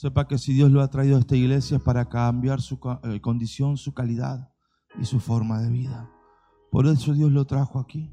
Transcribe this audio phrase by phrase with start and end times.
[0.00, 3.20] Sepa que si Dios lo ha traído a esta iglesia es para cambiar su eh,
[3.20, 4.48] condición, su calidad
[4.98, 6.08] y su forma de vida.
[6.70, 8.10] Por eso Dios lo trajo aquí,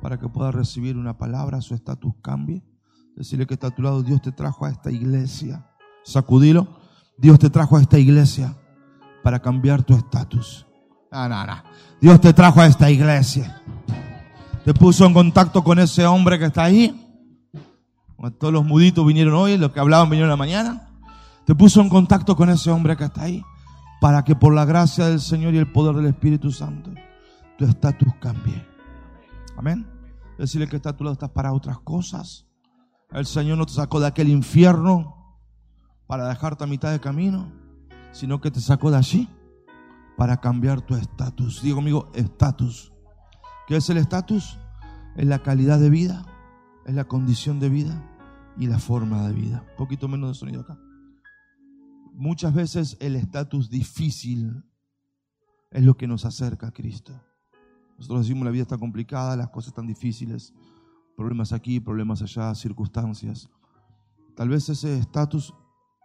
[0.00, 2.64] para que pueda recibir una palabra, su estatus cambie.
[3.14, 5.68] Decirle que está a tu lado, Dios te trajo a esta iglesia.
[6.02, 6.66] Sacudilo.
[7.18, 8.56] Dios te trajo a esta iglesia
[9.22, 10.66] para cambiar tu estatus.
[11.12, 11.62] No, no.
[12.00, 13.60] Dios te trajo a esta iglesia.
[14.64, 17.28] Te puso en contacto con ese hombre que está ahí.
[18.38, 20.87] Todos los muditos vinieron hoy, los que hablaban vinieron la mañana.
[21.48, 23.42] Te puso en contacto con ese hombre que está ahí.
[24.02, 26.92] Para que por la gracia del Señor y el poder del Espíritu Santo,
[27.56, 28.66] tu estatus cambie.
[29.56, 29.86] Amén.
[30.36, 32.46] Decirle que está a tu lado, estás para otras cosas.
[33.12, 35.38] El Señor no te sacó de aquel infierno
[36.06, 37.50] para dejarte a mitad de camino,
[38.12, 39.26] sino que te sacó de allí
[40.18, 41.62] para cambiar tu estatus.
[41.62, 42.92] Digo, amigo, estatus.
[43.66, 44.58] ¿Qué es el estatus?
[45.16, 46.26] Es la calidad de vida,
[46.84, 48.04] es la condición de vida
[48.58, 49.64] y la forma de vida.
[49.70, 50.78] Un poquito menos de sonido acá.
[52.18, 54.64] Muchas veces el estatus difícil
[55.70, 57.12] es lo que nos acerca a Cristo.
[57.96, 60.52] Nosotros decimos la vida está complicada, las cosas están difíciles,
[61.16, 63.48] problemas aquí, problemas allá, circunstancias.
[64.34, 65.54] Tal vez ese estatus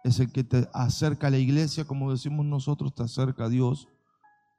[0.04, 3.88] es el que te acerca a la iglesia, como decimos nosotros, te acerca a Dios.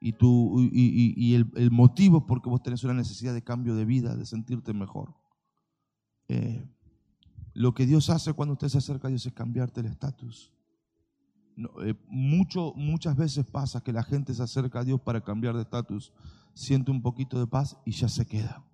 [0.01, 4.17] Y, tú, y, el, el motivo porque vos tenés una necesidad de cambio de vida,
[4.17, 5.15] de sentirte mejor.
[6.27, 6.69] Eh,
[7.53, 10.51] lo que Dios hace cuando usted se acerca a Dios es cambiarte el estatus.
[11.57, 15.61] Eh, mucho, muchas veces pasa que la gente se acerca a Dios para cambiar de
[15.61, 16.11] estatus,
[16.53, 18.65] siente un poquito de paz y ya se queda.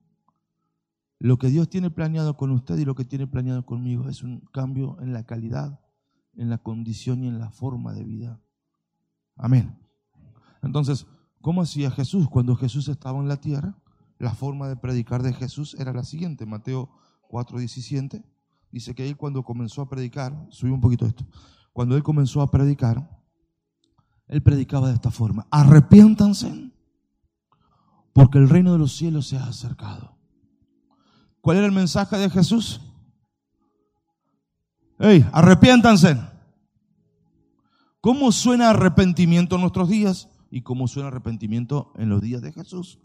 [1.20, 4.40] Lo que Dios tiene planeado con usted y lo que tiene planeado conmigo es un
[4.52, 5.80] cambio en la calidad,
[6.36, 8.42] en la condición y en la forma de vida.
[9.36, 9.78] Amén.
[10.64, 11.06] Entonces,
[11.40, 13.78] ¿cómo hacía Jesús cuando Jesús estaba en la tierra?
[14.18, 16.48] La forma de predicar de Jesús era la siguiente.
[16.48, 16.90] Mateo
[17.30, 18.24] 4:17
[18.72, 21.26] dice que él cuando comenzó a predicar, subí un poquito esto,
[21.73, 23.22] cuando él comenzó a predicar,
[24.27, 26.72] él predicaba de esta forma, arrepiéntanse
[28.13, 30.18] porque el reino de los cielos se ha acercado.
[31.41, 32.81] ¿Cuál era el mensaje de Jesús?
[35.00, 36.18] ¡Ey, arrepiéntanse!
[38.00, 40.29] ¿Cómo suena arrepentimiento en nuestros días?
[40.50, 43.00] ¿Y cómo suena arrepentimiento en los días de Jesús?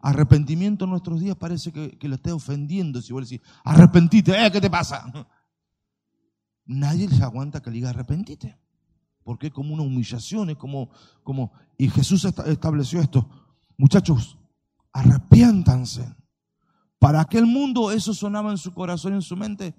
[0.00, 3.00] Arrepentimiento en nuestros días parece que, lo esté ofendiendo.
[3.00, 4.50] Si vos le decís, arrepentite, ¿eh?
[4.50, 5.10] ¿qué te pasa?
[6.64, 8.58] Nadie les aguanta que le diga arrepentite.
[9.24, 10.90] Porque es como una humillación, es como,
[11.22, 13.28] como, y Jesús esta- estableció esto.
[13.76, 14.38] Muchachos,
[14.92, 16.14] arrepiéntanse.
[16.98, 19.74] Para que el mundo, eso sonaba en su corazón y en su mente,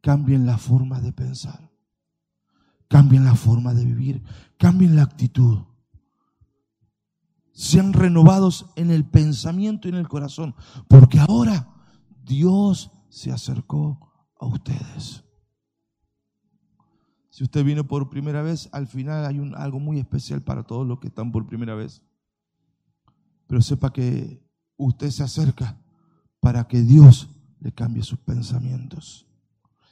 [0.00, 1.70] cambien la forma de pensar,
[2.88, 4.22] cambien la forma de vivir,
[4.58, 5.64] cambien la actitud.
[7.52, 10.54] Sean renovados en el pensamiento y en el corazón,
[10.88, 11.68] porque ahora
[12.24, 15.24] Dios se acercó a ustedes.
[17.38, 20.98] Si usted vino por primera vez, al final hay algo muy especial para todos los
[20.98, 22.02] que están por primera vez.
[23.46, 24.42] Pero sepa que
[24.76, 25.80] usted se acerca
[26.40, 27.28] para que Dios
[27.60, 29.24] le cambie sus pensamientos.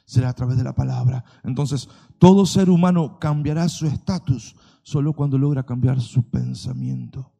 [0.05, 1.23] Será a través de la palabra.
[1.45, 1.87] Entonces,
[2.19, 7.31] todo ser humano cambiará su estatus solo cuando logra cambiar su pensamiento.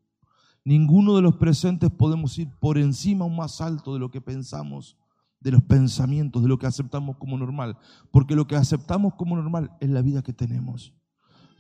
[0.64, 4.96] Ninguno de los presentes podemos ir por encima o más alto de lo que pensamos,
[5.40, 7.78] de los pensamientos, de lo que aceptamos como normal.
[8.12, 10.94] Porque lo que aceptamos como normal es la vida que tenemos.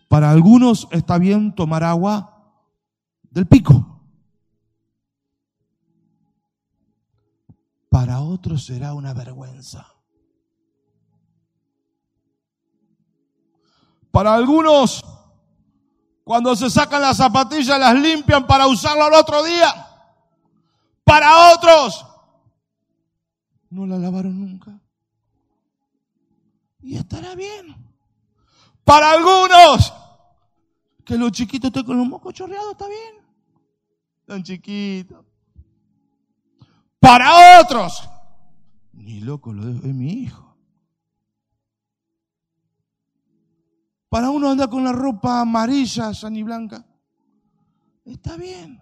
[0.08, 2.38] Para algunos está bien tomar agua
[3.30, 4.02] del pico.
[7.90, 9.88] Para otros será una vergüenza.
[14.12, 15.04] Para algunos,
[16.24, 19.88] cuando se sacan las zapatillas, las limpian para usarlo al otro día.
[21.04, 22.06] Para otros,
[23.78, 24.80] no la lavaron nunca.
[26.82, 27.76] Y estará bien.
[28.84, 29.94] Para algunos,
[31.06, 33.16] que los chiquitos estén con los mocos chorreados, está bien.
[34.26, 35.26] Tan chiquitos.
[37.00, 38.10] Para otros,
[38.94, 40.58] ni loco, lo dejo, es mi hijo.
[44.10, 46.86] Para uno anda con la ropa amarilla, ya ni blanca.
[48.04, 48.80] Está bien.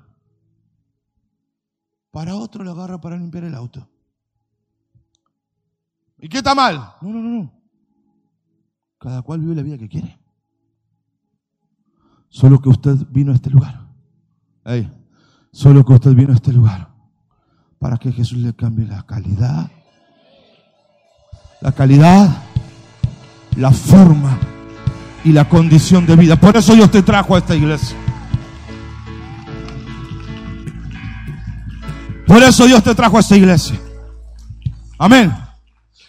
[2.11, 3.89] Para otro lo agarra para limpiar el auto.
[6.25, 6.95] ¿Y qué está mal?
[7.01, 7.53] No, no, no, no.
[8.97, 10.19] Cada cual vive la vida que quiere.
[12.29, 13.85] Solo que usted vino a este lugar.
[15.51, 16.89] Solo que usted vino a este lugar
[17.77, 19.69] para que Jesús le cambie la calidad,
[21.61, 22.35] la calidad,
[23.55, 24.35] la forma
[25.23, 26.37] y la condición de vida.
[26.37, 27.95] Por eso Dios te trajo a esta iglesia.
[32.25, 33.79] Por eso Dios te trajo a esta iglesia.
[34.97, 35.44] Amén.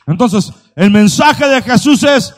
[0.07, 2.35] Entonces, el mensaje de Jesús es,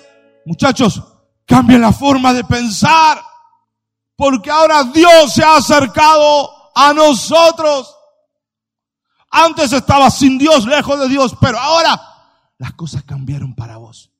[0.47, 1.03] muchachos,
[1.49, 3.19] Cambia la forma de pensar.
[4.15, 7.95] Porque ahora Dios se ha acercado a nosotros.
[9.31, 11.99] Antes estaba sin Dios, lejos de Dios, pero ahora
[12.59, 14.13] las cosas cambiaron para vos.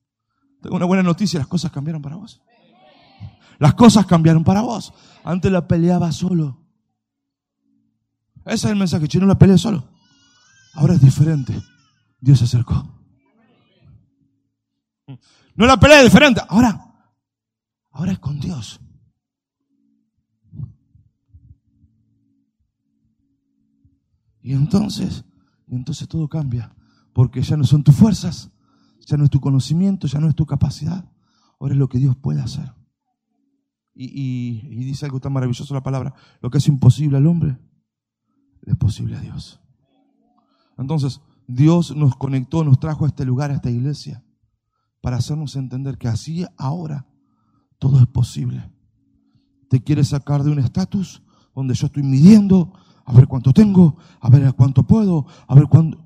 [0.63, 2.41] Tengo una buena noticia, las cosas cambiaron para vos.
[3.59, 4.95] Las cosas cambiaron para vos.
[5.25, 6.63] Antes la peleaba solo.
[8.47, 9.85] Ese es el mensaje, yo no la peleé solo.
[10.75, 11.61] Ahora es diferente.
[12.21, 12.98] Dios se acercó.
[15.55, 16.41] No la peleé diferente.
[16.49, 16.95] Ahora,
[17.91, 18.81] ahora es con Dios.
[24.41, 25.25] Y entonces,
[25.67, 26.75] y entonces todo cambia,
[27.13, 28.51] porque ya no son tus fuerzas,
[29.07, 31.11] ya no es tu conocimiento, ya no es tu capacidad,
[31.61, 32.73] ahora es lo que Dios puede hacer.
[33.95, 37.59] Y, dice algo tan maravilloso la palabra, lo que es imposible al hombre,
[38.63, 39.61] es posible a Dios.
[40.79, 44.25] Entonces, Dios nos conectó, nos trajo a este lugar, a esta iglesia,
[45.01, 47.07] para hacernos entender que así ahora
[47.79, 48.71] todo es posible.
[49.69, 51.23] Te quiere sacar de un estatus
[51.55, 52.73] donde yo estoy midiendo,
[53.05, 55.99] a ver cuánto tengo, a ver cuánto puedo, a ver cuánto,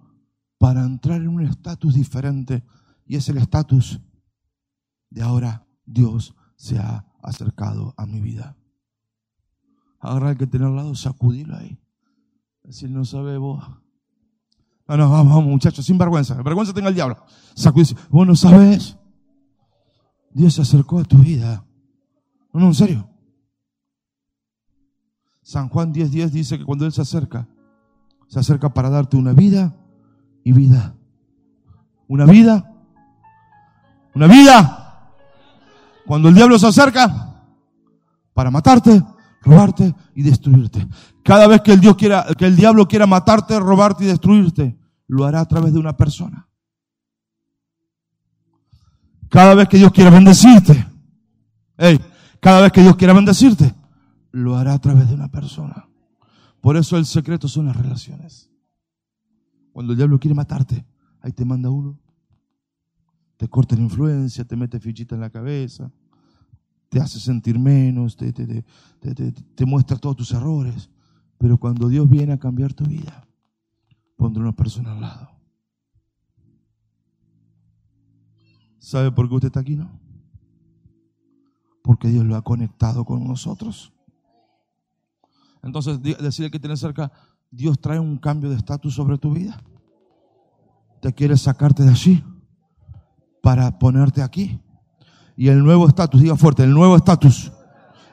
[0.59, 2.65] para entrar en un estatus diferente.
[3.07, 4.01] Y es el estatus
[5.11, 8.57] de ahora Dios se ha acercado a mi vida.
[9.99, 11.79] Agarra el que tiene al lado, sacudirlo ahí.
[12.63, 13.65] Decir, no sabe vos.
[14.93, 16.35] No, no, vamos, muchachos, sin vergüenza.
[16.43, 17.17] Vergüenza tenga el diablo.
[17.55, 17.97] Sacudirse.
[18.11, 18.99] Vos no sabes.
[20.35, 21.65] Dios se acercó a tu vida.
[22.53, 23.09] No, no, en serio.
[25.41, 27.49] San Juan 10:10 dice que cuando Él se acerca,
[28.29, 29.75] se acerca para darte una vida
[30.45, 30.95] y vida.
[32.07, 32.71] Una vida,
[34.15, 35.15] una vida.
[36.05, 37.47] Cuando el diablo se acerca
[38.35, 39.03] para matarte,
[39.41, 40.87] robarte y destruirte.
[41.23, 44.82] Cada vez que el, Dios quiera, que el diablo quiera matarte, robarte y destruirte,
[45.13, 46.49] lo hará a través de una persona.
[49.29, 50.87] Cada vez que Dios quiera bendecirte,
[52.41, 53.75] cada vez que Dios quiera bendecirte,
[54.31, 55.87] lo hará a través de una persona.
[56.63, 58.49] Por eso el secreto son las relaciones.
[59.73, 60.87] Cuando el diablo quiere matarte,
[61.21, 62.01] ahí te manda uno.
[63.37, 65.91] Te corta la influencia, te mete fichita en la cabeza,
[66.89, 70.89] te hace sentir menos, te, te, muestra todos tus errores.
[71.37, 73.27] Pero cuando Dios viene a cambiar tu vida,
[74.23, 75.31] pondrá una persona al lado.
[78.79, 79.99] ¿Sabe por qué usted está aquí, no?
[81.83, 83.93] Porque Dios lo ha conectado con nosotros.
[85.61, 87.11] Entonces, decirle que tiene cerca,
[87.51, 89.61] Dios trae un cambio de estatus sobre tu vida.
[91.01, 92.25] Te quiere sacarte de allí
[93.43, 94.61] para ponerte aquí.
[95.37, 97.51] Y el nuevo estatus, diga fuerte, el nuevo estatus,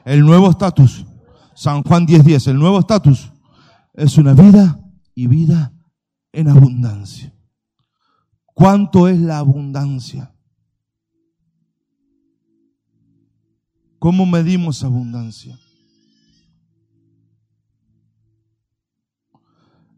[0.04, 1.06] el nuevo estatus,
[1.54, 3.32] San Juan 10:10, 10, el nuevo estatus
[3.94, 4.80] es una vida
[5.14, 5.72] y vida
[6.32, 7.32] en abundancia.
[8.46, 10.34] ¿Cuánto es la abundancia?
[13.98, 15.58] ¿Cómo medimos abundancia?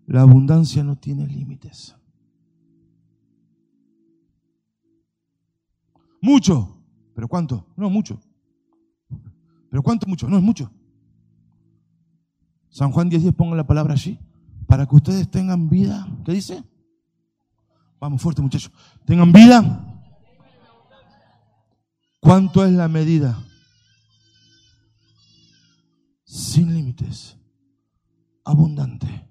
[0.07, 1.95] La abundancia no tiene límites.
[6.21, 6.79] Mucho.
[7.15, 7.67] ¿Pero cuánto?
[7.77, 8.21] No, mucho.
[9.71, 10.29] ¿Pero cuánto mucho?
[10.29, 10.71] No, es mucho.
[12.69, 14.19] San Juan 10.10 10, ponga la palabra allí.
[14.73, 16.09] Para que ustedes tengan vida.
[16.25, 16.65] ¿Qué dice?
[18.01, 18.73] Vamos fuerte muchachos.
[19.05, 20.03] Tengan vida.
[22.21, 23.39] ¿Cuánto es la medida?
[26.25, 27.37] Sin límites.
[28.47, 29.29] Abundante.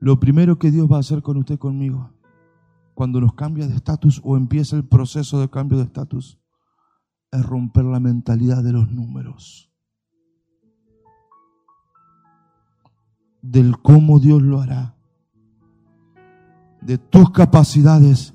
[0.00, 2.12] Lo primero que Dios va a hacer con usted conmigo,
[2.92, 6.38] cuando nos cambia de estatus o empieza el proceso de cambio de estatus,
[7.32, 9.69] es romper la mentalidad de los números.
[13.42, 14.96] Del cómo Dios lo hará.
[16.80, 18.34] De tus capacidades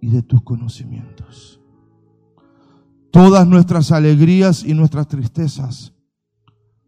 [0.00, 1.60] y de tus conocimientos.
[3.10, 5.94] Todas nuestras alegrías y nuestras tristezas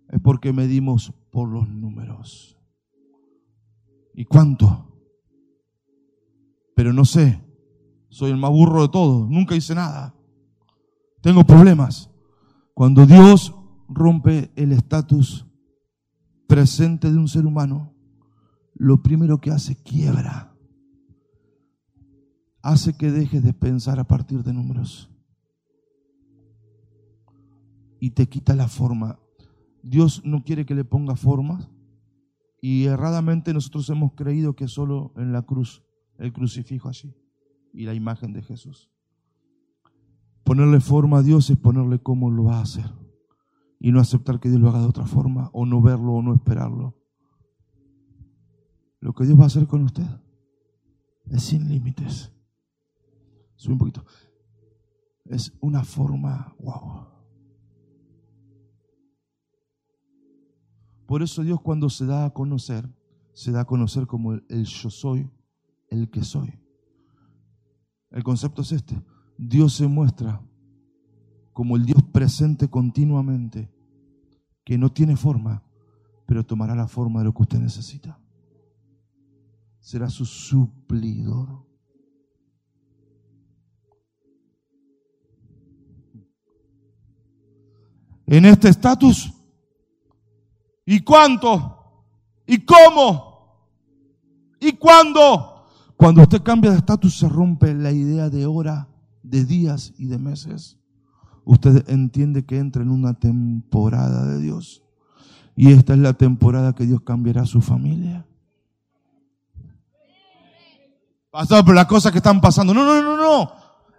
[0.08, 2.58] es porque medimos por los números.
[4.14, 4.86] ¿Y cuánto?
[6.74, 7.40] Pero no sé.
[8.08, 9.28] Soy el más burro de todos.
[9.28, 10.14] Nunca hice nada.
[11.20, 12.10] Tengo problemas.
[12.74, 13.54] Cuando Dios
[13.88, 15.46] rompe el estatus
[16.50, 17.94] presente de un ser humano,
[18.74, 20.52] lo primero que hace quiebra.
[22.60, 25.08] Hace que dejes de pensar a partir de números.
[28.00, 29.20] Y te quita la forma.
[29.84, 31.70] Dios no quiere que le ponga formas
[32.60, 35.84] y erradamente nosotros hemos creído que solo en la cruz,
[36.18, 37.14] el crucifijo allí
[37.72, 38.90] y la imagen de Jesús.
[40.42, 42.99] Ponerle forma a Dios es ponerle cómo lo va a hacer
[43.80, 46.34] y no aceptar que Dios lo haga de otra forma o no verlo o no
[46.34, 46.94] esperarlo.
[49.00, 50.06] Lo que Dios va a hacer con usted
[51.30, 52.30] es sin límites.
[53.56, 54.04] Sube un poquito.
[55.24, 57.06] es una forma, wow.
[61.06, 62.88] Por eso Dios cuando se da a conocer,
[63.32, 65.30] se da a conocer como el, el yo soy,
[65.88, 66.52] el que soy.
[68.10, 69.02] El concepto es este.
[69.38, 70.42] Dios se muestra
[71.60, 73.70] como el Dios presente continuamente,
[74.64, 75.62] que no tiene forma,
[76.24, 78.18] pero tomará la forma de lo que usted necesita.
[79.78, 81.66] Será su suplidor.
[88.24, 89.30] En este estatus,
[90.86, 92.06] ¿y cuánto?
[92.46, 93.68] ¿Y cómo?
[94.60, 95.66] ¿Y cuándo?
[95.94, 98.88] Cuando usted cambia de estatus se rompe la idea de hora,
[99.22, 100.79] de días y de meses.
[101.44, 104.82] Usted entiende que entra en una temporada de Dios.
[105.56, 108.26] Y esta es la temporada que Dios cambiará su familia.
[111.30, 112.74] Pastor, por las cosas que están pasando.
[112.74, 113.52] No, no, no, no.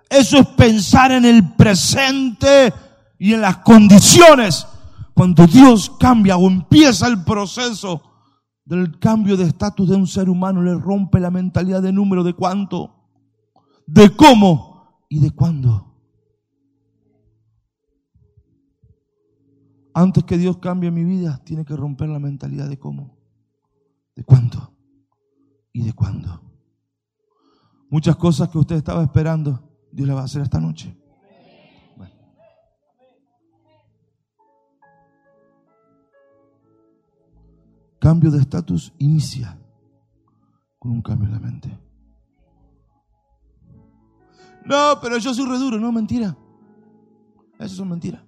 [0.09, 2.73] Eso es pensar en el presente
[3.17, 4.67] y en las condiciones.
[5.13, 8.01] Cuando Dios cambia o empieza el proceso
[8.65, 12.33] del cambio de estatus de un ser humano, le rompe la mentalidad de número de
[12.33, 12.95] cuánto,
[13.87, 15.90] de cómo y de cuándo.
[19.93, 23.17] Antes que Dios cambie mi vida, tiene que romper la mentalidad de cómo,
[24.15, 24.73] de cuánto
[25.73, 26.41] y de cuándo.
[27.89, 30.97] Muchas cosas que usted estaba esperando, Dios las va a hacer esta noche.
[37.99, 39.59] Cambio de estatus inicia
[40.79, 41.79] con un cambio en la mente.
[44.65, 45.79] No, pero yo soy reduro.
[45.79, 46.35] No, mentira.
[47.59, 48.23] Eso son mentiras.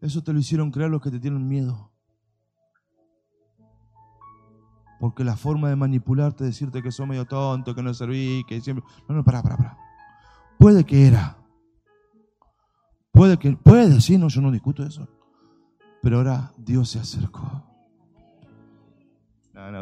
[0.00, 1.92] Eso te lo hicieron creer los que te tienen miedo.
[5.00, 8.84] Porque la forma de manipularte, decirte que sos medio tonto, que no serví, que siempre.
[9.08, 9.78] No, no, para, para, para.
[10.58, 11.36] Puede que era.
[13.12, 15.08] Puede que, puede, sí, no, yo no discuto eso.
[16.02, 17.64] Pero ahora Dios se acercó.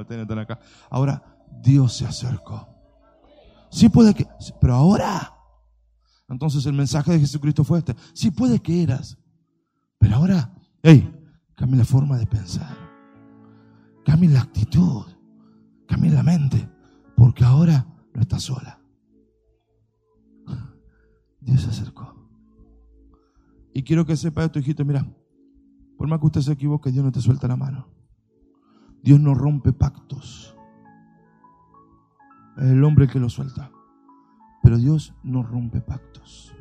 [0.00, 0.58] Ustedes no están acá.
[0.90, 1.22] Ahora
[1.62, 2.66] Dios se acercó.
[3.70, 4.26] Sí puede que,
[4.60, 5.34] pero ahora.
[6.28, 7.94] Entonces el mensaje de Jesucristo fue este.
[8.14, 9.18] Sí puede que eras,
[10.06, 11.12] pero ahora, hey,
[11.56, 12.76] cambia la forma de pensar.
[14.04, 15.04] Cambia la actitud.
[15.88, 16.68] Cambia la mente.
[17.16, 17.84] Porque ahora
[18.14, 18.78] no estás sola.
[21.40, 22.14] Dios se acercó.
[23.74, 25.04] Y quiero que sepa esto, hijito, mira,
[25.98, 27.88] por más que usted se equivoque, Dios no te suelta la mano.
[29.02, 30.56] Dios no rompe pactos.
[32.58, 33.72] Es el hombre el que lo suelta.
[34.62, 36.54] Pero Dios no rompe pactos.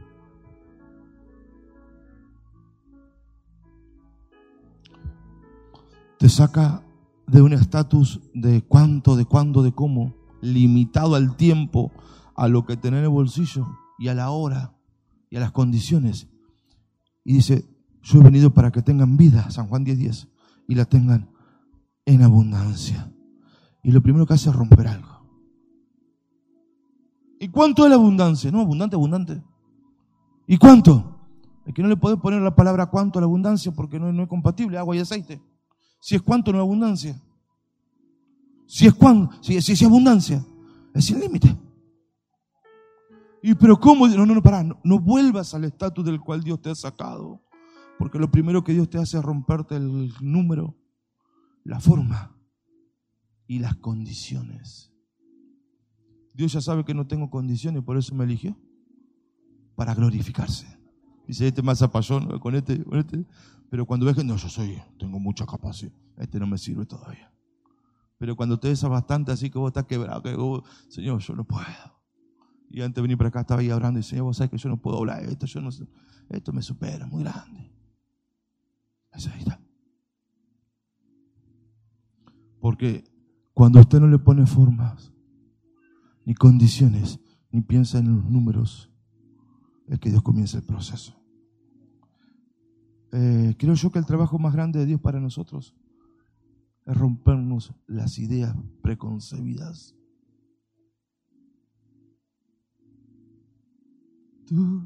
[6.26, 6.82] Te saca
[7.28, 11.92] de un estatus de cuánto, de cuándo, de cómo, limitado al tiempo,
[12.36, 13.68] a lo que tener en el bolsillo
[14.00, 14.76] y a la hora
[15.30, 16.28] y a las condiciones.
[17.24, 17.70] Y dice,
[18.02, 20.28] yo he venido para que tengan vida, San Juan 10:10, 10,
[20.68, 21.30] y la tengan
[22.06, 23.14] en abundancia.
[23.84, 25.30] Y lo primero que hace es romper algo.
[27.40, 28.50] ¿Y cuánto es la abundancia?
[28.50, 29.44] No, abundante, abundante.
[30.48, 31.20] ¿Y cuánto?
[31.68, 34.24] Es que no le puedes poner la palabra cuánto a la abundancia porque no, no
[34.24, 35.40] es compatible, agua y aceite.
[36.06, 37.20] Si es cuánto, no es abundancia.
[38.68, 40.46] Si es cuánto, si, es abundancia,
[40.94, 41.58] es sin límite.
[43.42, 44.08] Y pero ¿cómo?
[44.08, 47.42] No, no, no, pará, no, no vuelvas al estatus del cual Dios te ha sacado.
[47.98, 50.78] Porque lo primero que Dios te hace es romperte el número,
[51.64, 52.38] la forma
[53.48, 54.94] y las condiciones.
[56.36, 58.56] Dios ya sabe que no tengo condiciones, por eso me eligió.
[59.74, 60.75] Para glorificarse.
[61.28, 63.26] Dice, este más zapallón, con este, con este.
[63.70, 67.32] Pero cuando ves que no, yo soy, tengo mucha capacidad, este no me sirve todavía.
[68.18, 71.44] Pero cuando te ves bastante así que vos estás quebrado, que vos, Señor, yo no
[71.44, 71.66] puedo.
[72.70, 74.70] Y antes de venir para acá estaba ahí hablando y Señor, vos sabes que yo
[74.70, 75.70] no puedo hablar esto, yo no
[76.30, 77.72] esto me supera, muy grande.
[79.12, 79.60] Esa ahí está.
[82.60, 83.04] Porque
[83.54, 85.12] cuando usted no le pone formas,
[86.26, 87.20] ni condiciones,
[87.52, 88.92] ni piensa en los números,
[89.88, 91.16] es que Dios comienza el proceso.
[93.12, 95.74] Eh, creo yo que el trabajo más grande de Dios para nosotros
[96.86, 99.96] es rompernos las ideas preconcebidas.
[104.46, 104.84] Tú.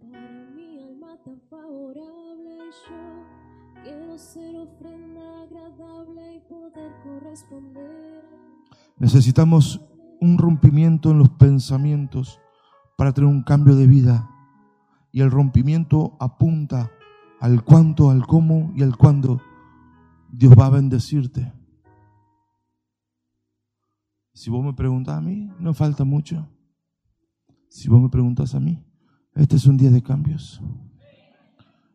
[0.00, 8.24] Para mi alma tan favorable, yo quiero ser ofrenda agradable y poder corresponder.
[8.98, 9.80] Necesitamos
[10.24, 12.40] un rompimiento en los pensamientos
[12.96, 14.30] para tener un cambio de vida.
[15.12, 16.90] Y el rompimiento apunta
[17.40, 19.42] al cuánto, al cómo y al cuándo
[20.32, 21.52] Dios va a bendecirte.
[24.32, 26.48] Si vos me preguntás a mí, no falta mucho.
[27.68, 28.82] Si vos me preguntas a mí,
[29.34, 30.60] este es un día de cambios.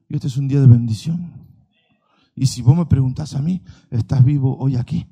[0.07, 1.33] Y este es un día de bendición.
[2.35, 5.07] Y si vos me preguntas a mí, estás vivo hoy aquí.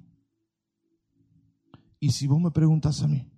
[2.00, 3.32] Y si vos me preguntas a mí,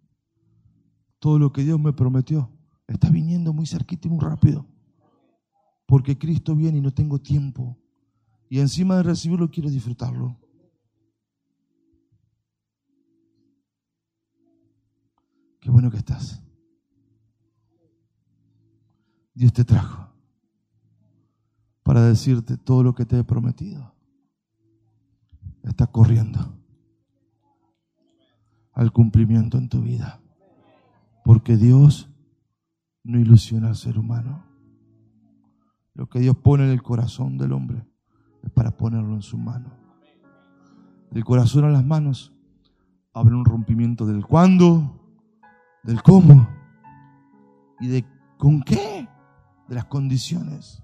[1.19, 2.51] todo lo que Dios me prometió
[2.87, 4.65] está viniendo muy cerquita y muy rápido.
[5.85, 7.77] Porque Cristo viene y no tengo tiempo.
[8.49, 10.37] Y encima de recibirlo quiero disfrutarlo.
[15.59, 16.41] Qué bueno que estás.
[19.33, 20.09] Dios te trajo
[21.83, 23.95] para decirte todo lo que te he prometido.
[25.63, 26.58] Está corriendo
[28.79, 30.21] al cumplimiento en tu vida.
[31.25, 32.09] Porque Dios
[33.03, 34.45] no ilusiona al ser humano.
[35.93, 37.85] Lo que Dios pone en el corazón del hombre
[38.41, 39.69] es para ponerlo en su mano.
[41.11, 42.31] Del corazón a las manos
[43.11, 44.97] habrá un rompimiento del cuándo,
[45.83, 46.47] del cómo
[47.81, 48.05] y de
[48.37, 49.09] con qué,
[49.67, 50.81] de las condiciones.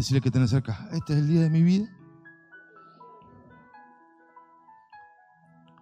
[0.00, 1.86] Decirle que tenés cerca, este es el día de mi vida.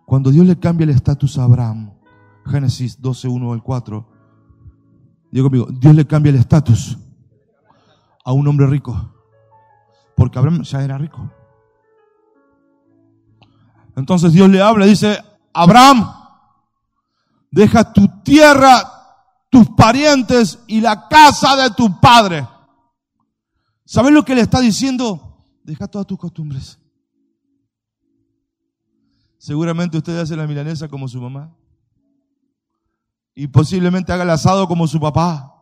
[0.05, 1.93] Cuando Dios le cambia el estatus a Abraham,
[2.45, 4.09] Génesis 12, 1 al 4,
[5.31, 6.99] digo conmigo, Dios le cambia el estatus
[8.25, 9.15] a un hombre rico,
[10.17, 11.31] porque Abraham ya era rico.
[13.95, 15.17] Entonces Dios le habla dice,
[15.53, 16.11] Abraham,
[17.53, 18.83] deja tu tierra,
[19.49, 22.58] tus parientes y la casa de tu padre
[23.89, 25.43] ¿Sabes lo que le está diciendo?
[25.65, 26.79] Deja todas tus costumbres.
[29.39, 31.57] Seguramente usted hace la milanesa como su mamá.
[33.35, 35.55] Y posiblemente haga el asado como su papá.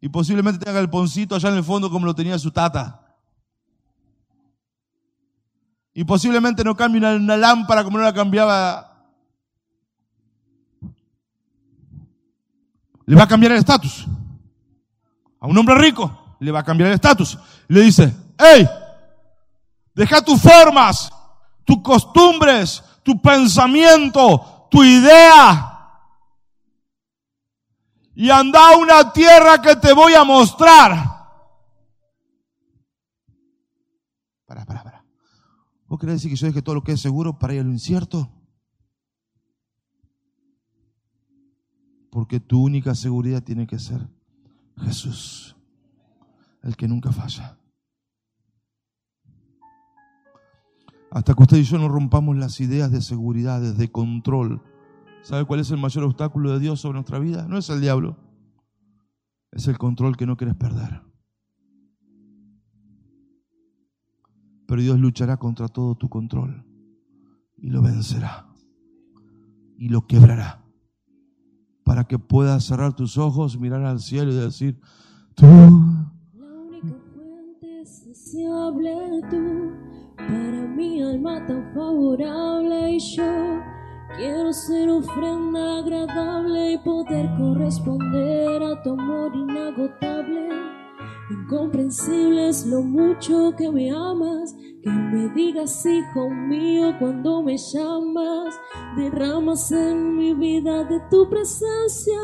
[0.00, 3.16] Y posiblemente tenga el poncito allá en el fondo como lo tenía su tata.
[5.92, 9.06] Y posiblemente no cambie una, una lámpara como no la cambiaba.
[13.06, 14.04] Le va a cambiar el estatus.
[15.38, 17.38] A un hombre rico le va a cambiar el estatus.
[17.68, 18.68] Le dice, hey,
[19.94, 21.10] deja tus formas,
[21.64, 25.70] tus costumbres, tu pensamiento, tu idea.
[28.14, 31.14] Y anda a una tierra que te voy a mostrar.
[34.46, 35.04] Para, para, para.
[35.86, 37.70] ¿Vos querés decir que yo deje todo lo que es seguro para ir a lo
[37.70, 38.30] incierto?
[42.10, 44.08] Porque tu única seguridad tiene que ser
[44.76, 45.53] Jesús
[46.64, 47.58] el que nunca falla.
[51.10, 54.62] Hasta que usted y yo no rompamos las ideas de seguridad, de control.
[55.22, 57.46] ¿Sabe cuál es el mayor obstáculo de Dios sobre nuestra vida?
[57.46, 58.16] No es el diablo,
[59.52, 61.02] es el control que no quieres perder.
[64.66, 66.66] Pero Dios luchará contra todo tu control
[67.58, 68.48] y lo vencerá
[69.76, 70.64] y lo quebrará
[71.84, 74.80] para que puedas cerrar tus ojos, mirar al cielo y decir,
[75.34, 75.46] tú
[79.30, 79.72] tú,
[80.16, 83.60] para mi alma tan favorable y yo
[84.16, 90.48] quiero ser ofrenda agradable y poder corresponder a tu amor inagotable.
[91.30, 98.54] Incomprensible es lo mucho que me amas, que me digas hijo mío cuando me llamas,
[98.96, 102.20] derramas en mi vida de tu presencia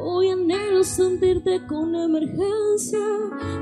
[0.00, 3.00] Hoy anhelo sentirte con emergencia,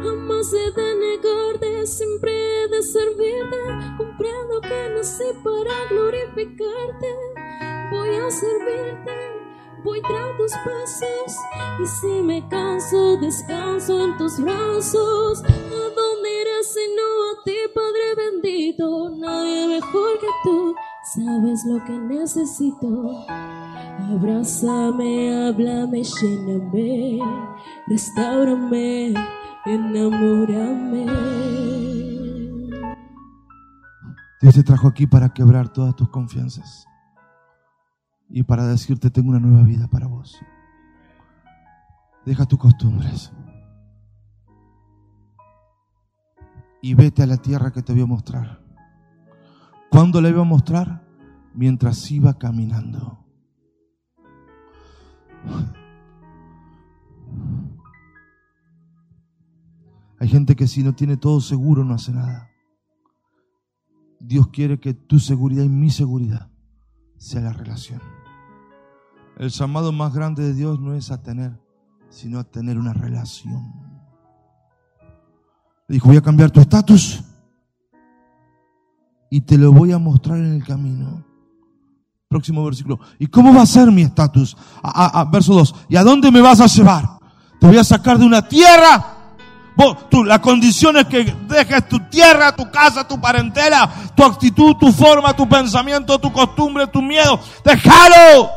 [0.03, 3.57] jamás he de negarte, siempre he de servirte.
[3.97, 7.15] Comprendo que nací para glorificarte,
[7.91, 9.13] voy a servirte,
[9.83, 11.37] voy tras tus pasos.
[11.83, 15.43] Y si me canso, descanso en tus brazos.
[15.43, 19.09] ¿A dónde iré si no a ti, Padre bendito?
[19.09, 20.75] Nadie mejor que tú,
[21.15, 23.25] sabes lo que necesito.
[23.29, 27.19] Abrázame, háblame, lléname,
[27.87, 29.15] restaurame,
[29.65, 31.07] enamórame.
[34.41, 36.87] Dios te trajo aquí para quebrar todas tus confianzas
[38.29, 40.39] y para decirte tengo una nueva vida para vos.
[42.25, 43.33] Deja tus costumbres
[46.83, 48.66] y vete a la tierra que te voy a mostrar.
[49.91, 51.07] ¿Cuándo la iba a mostrar?
[51.55, 53.25] Mientras iba caminando.
[60.19, 62.51] Hay gente que si no tiene todo seguro no hace nada.
[64.19, 66.51] Dios quiere que tu seguridad y mi seguridad
[67.19, 68.01] sea la relación.
[69.39, 71.61] El llamado más grande de Dios no es a tener,
[72.09, 73.73] sino a tener una relación.
[75.89, 77.23] Dijo, voy a cambiar tu estatus
[79.31, 81.25] y te lo voy a mostrar en el camino.
[82.29, 82.99] Próximo versículo.
[83.19, 84.57] ¿Y cómo va a ser mi estatus?
[85.31, 85.75] Verso 2.
[85.89, 87.09] ¿Y a dónde me vas a llevar?
[87.61, 89.15] Te voy a sacar de una tierra.
[89.77, 94.75] Vos, tú, la condición es que dejes tu tierra, tu casa, tu parentela, tu actitud,
[94.77, 97.39] tu forma, tu pensamiento, tu costumbre, tu miedo.
[97.65, 98.51] Déjalo.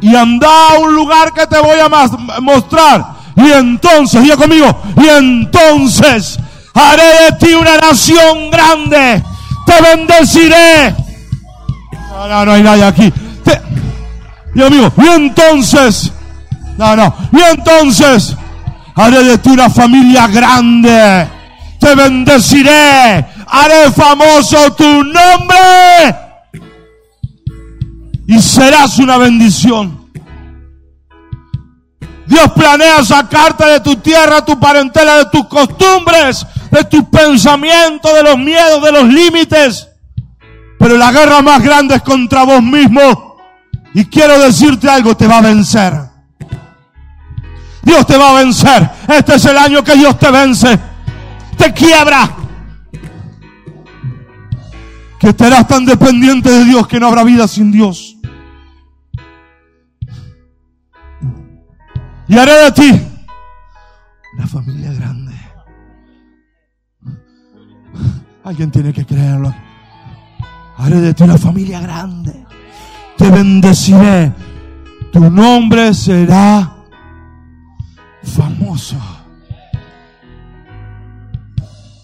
[0.00, 3.14] Y anda a un lugar que te voy a mostrar.
[3.36, 4.66] Y entonces, diga conmigo,
[5.02, 6.38] y entonces
[6.74, 9.24] haré de ti una nación grande.
[9.66, 10.94] Te bendeciré.
[12.10, 13.12] No, no, no hay nadie aquí.
[13.44, 13.60] Te-
[14.54, 16.12] Dios mío, y entonces,
[16.78, 18.36] no, no, y entonces
[18.94, 21.28] haré de ti una familia grande.
[21.80, 23.26] Te bendeciré.
[23.46, 26.16] Haré famoso tu nombre.
[28.26, 30.02] Y serás una bendición.
[32.26, 38.22] Dios planea sacarte de tu tierra, tu parentela, de tus costumbres, de tus pensamientos, de
[38.24, 39.88] los miedos, de los límites.
[40.76, 43.36] Pero la guerra más grande es contra vos mismo.
[43.94, 45.94] Y quiero decirte algo, te va a vencer.
[47.82, 48.90] Dios te va a vencer.
[49.08, 50.78] Este es el año que Dios te vence.
[51.56, 52.34] Te quiebra.
[55.20, 58.16] Que estarás tan dependiente de Dios que no habrá vida sin Dios.
[62.26, 63.02] Y haré de ti
[64.36, 65.13] una familia grande.
[68.44, 69.54] Alguien tiene que creerlo.
[70.76, 72.44] Haré de ti una familia grande.
[73.16, 74.32] Te bendeciré.
[75.10, 76.76] Tu nombre será
[78.22, 78.96] famoso.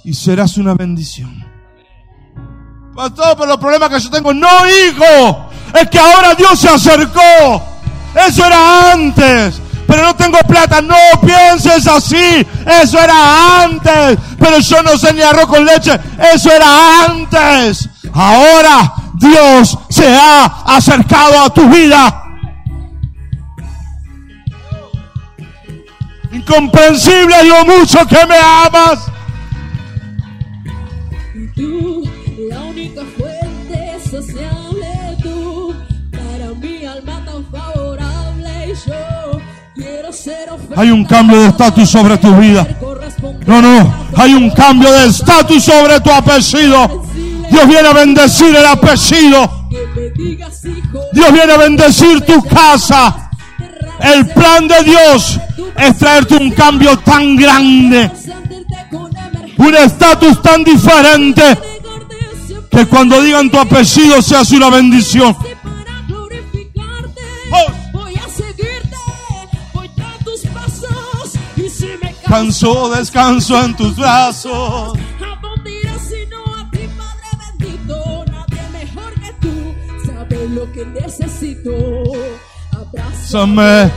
[0.04, 1.44] Y serás una bendición.
[2.94, 5.50] Pastor, pero los problemas que yo tengo, no hijo.
[5.78, 7.62] Es que ahora Dios se acercó.
[8.26, 9.60] Eso era antes.
[9.90, 10.80] Pero no tengo plata.
[10.80, 12.46] No pienses así.
[12.80, 14.18] Eso era antes.
[14.38, 15.98] Pero yo no sé ni arroz con leche.
[16.32, 17.88] Eso era antes.
[18.14, 22.22] Ahora Dios se ha acercado a tu vida.
[26.32, 29.00] Incomprensible lo mucho que me amas.
[40.80, 42.66] Hay un cambio de estatus sobre tu vida.
[43.46, 43.94] No, no.
[44.16, 47.02] Hay un cambio de estatus sobre tu apellido.
[47.50, 49.66] Dios viene a bendecir el apellido.
[51.12, 53.30] Dios viene a bendecir tu casa.
[54.00, 55.38] El plan de Dios
[55.76, 58.10] es traerte un cambio tan grande,
[59.58, 61.58] un estatus tan diferente,
[62.70, 65.36] que cuando digan tu apellido se hace una bendición.
[78.26, 79.74] Nadie mejor que tú
[80.06, 81.72] sabe lo que necesito.
[82.72, 83.90] Abrázame,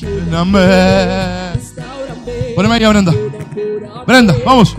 [0.00, 1.52] lléname.
[2.54, 3.14] Poneme ahí a Brenda.
[4.06, 4.76] Brenda, vamos.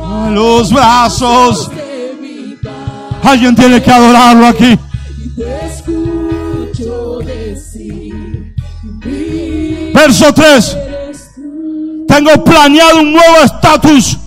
[0.00, 1.70] A los brazos.
[3.24, 4.78] Alguien tiene que adorarlo aquí.
[5.18, 8.54] y te escucho decir,
[9.04, 10.91] mi Verso 3.
[12.12, 14.18] Tengo planeado un nuevo estatus.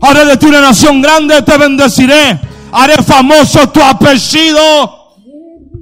[0.00, 2.40] Haré de ti una nación grande, te bendeciré.
[2.72, 5.14] Haré famoso tu apellido.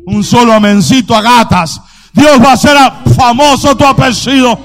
[0.06, 1.80] Un solo amencito a gatas.
[2.12, 2.76] Dios va a hacer
[3.16, 4.58] famoso tu apellido.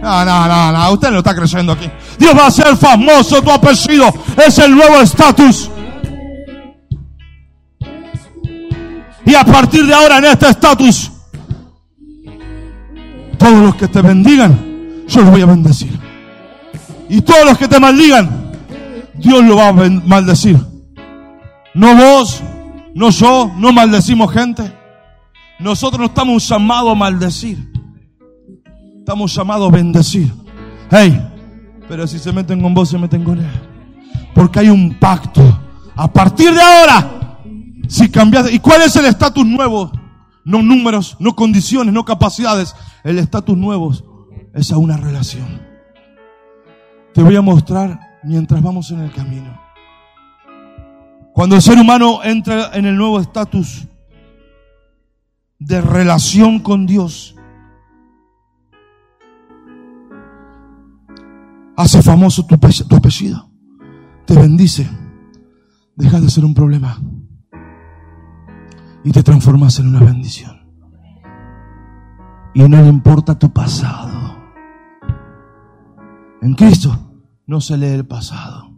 [0.00, 1.90] No, no, no, no, usted no está creciendo aquí.
[2.18, 4.14] Dios va a hacer famoso tu apellido.
[4.46, 5.70] Es el nuevo estatus.
[9.26, 11.10] Y a partir de ahora en este estatus,
[13.38, 14.73] todos los que te bendigan,
[15.06, 15.98] yo los voy a bendecir.
[17.08, 18.52] Y todos los que te maldigan,
[19.14, 20.58] Dios lo va a maldecir.
[21.74, 22.42] No vos,
[22.94, 24.72] no yo, no maldecimos gente.
[25.58, 27.72] Nosotros no estamos llamados a maldecir.
[28.98, 30.32] Estamos llamados a bendecir.
[30.90, 31.20] Hey,
[31.88, 33.50] pero si se meten con vos, se meten con él.
[34.34, 35.42] Porque hay un pacto.
[35.94, 37.38] A partir de ahora,
[37.88, 38.52] si cambias.
[38.52, 39.92] ¿Y cuál es el estatus nuevo?
[40.44, 42.74] No números, no condiciones, no capacidades.
[43.04, 44.13] El estatus nuevo
[44.54, 45.60] es a una relación.
[47.12, 49.60] Te voy a mostrar mientras vamos en el camino.
[51.32, 53.86] Cuando el ser humano entra en el nuevo estatus
[55.58, 57.34] de relación con Dios,
[61.76, 63.50] hace famoso tu, tu apellido,
[64.26, 64.88] te bendice,
[65.96, 67.00] dejas de ser un problema
[69.02, 70.64] y te transformas en una bendición.
[72.54, 74.13] Y no le importa tu pasado.
[76.44, 76.94] En Cristo
[77.46, 78.70] no se lee el pasado.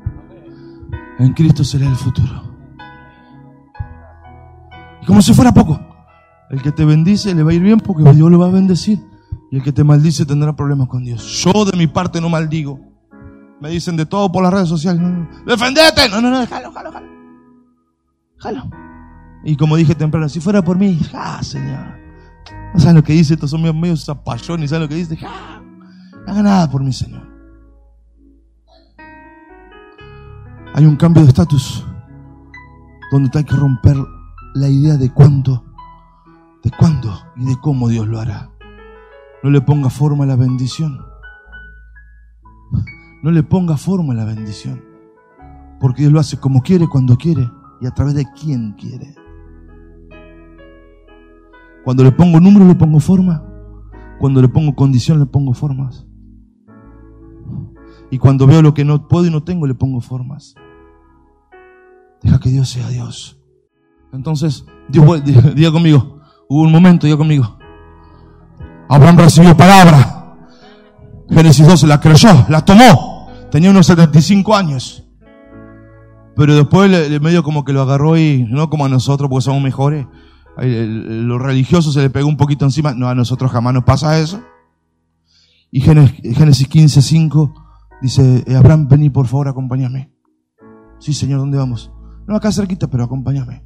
[1.19, 2.45] En Cristo se lee el futuro.
[5.03, 5.81] Y como si fuera poco.
[6.49, 9.05] El que te bendice le va a ir bien porque Dios lo va a bendecir.
[9.51, 11.25] Y el que te maldice tendrá problemas con Dios.
[11.43, 12.79] Yo de mi parte no maldigo.
[13.61, 15.03] Me dicen de todo por las redes sociales.
[15.03, 16.09] No, no, ¡Defendete!
[16.09, 17.01] No, no, no, déjalo, déjalo.
[18.37, 18.71] Déjalo.
[19.43, 21.99] Y como dije temprano, si fuera por mí, ¡ah, Señor!
[22.75, 25.19] No saben lo que dice, estos son medio, medio zapallones, ¿saben lo que dice?
[25.27, 25.61] ¡Ah!
[26.25, 27.36] No haga nada por mí, Señor.
[30.77, 31.87] Hay un cambio de estatus
[33.11, 33.97] donde hay que romper
[34.53, 35.65] la idea de cuándo,
[36.63, 38.51] de cuándo y de cómo Dios lo hará.
[39.43, 41.01] No le ponga forma a la bendición.
[43.23, 44.85] No le ponga forma a la bendición.
[45.81, 49.15] Porque Dios lo hace como quiere, cuando quiere y a través de quien quiere.
[51.85, 53.43] Cuando le pongo números le pongo forma.
[54.21, 56.07] Cuando le pongo condición le pongo formas.
[58.11, 60.55] Y cuando veo lo que no puedo y no tengo le pongo formas.
[62.27, 63.39] Deja que Dios sea Dios.
[64.13, 65.23] Entonces, Dios,
[65.55, 67.57] diga conmigo, hubo un momento, diga conmigo.
[68.89, 70.35] Abraham recibió palabra.
[71.31, 73.29] Génesis 12 la creyó, la tomó.
[73.53, 75.05] Tenía unos 75 años.
[76.35, 79.63] Pero después le, medio como que lo agarró y no como a nosotros porque somos
[79.63, 80.07] mejores.
[80.59, 82.93] Los religiosos se le pegó un poquito encima.
[82.93, 84.43] No, a nosotros jamás nos pasa eso.
[85.71, 87.55] Y Génesis 15, 5
[88.03, 90.13] dice, eh, Abraham, vení por favor, acompáñame.
[90.99, 91.93] Sí, Señor, ¿dónde vamos?
[92.27, 93.65] No, acá cerquita, pero acompáñame.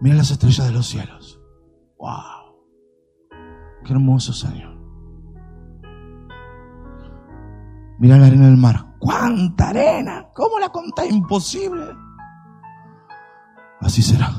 [0.00, 1.40] Mira las estrellas de los cielos.
[1.98, 2.56] ¡Wow!
[3.84, 4.76] Qué hermoso, Señor.
[7.98, 8.94] Mira la arena del mar.
[8.98, 10.28] ¿Cuánta arena?
[10.34, 11.06] ¿Cómo la contá?
[11.06, 11.86] Imposible.
[13.80, 14.30] Así será.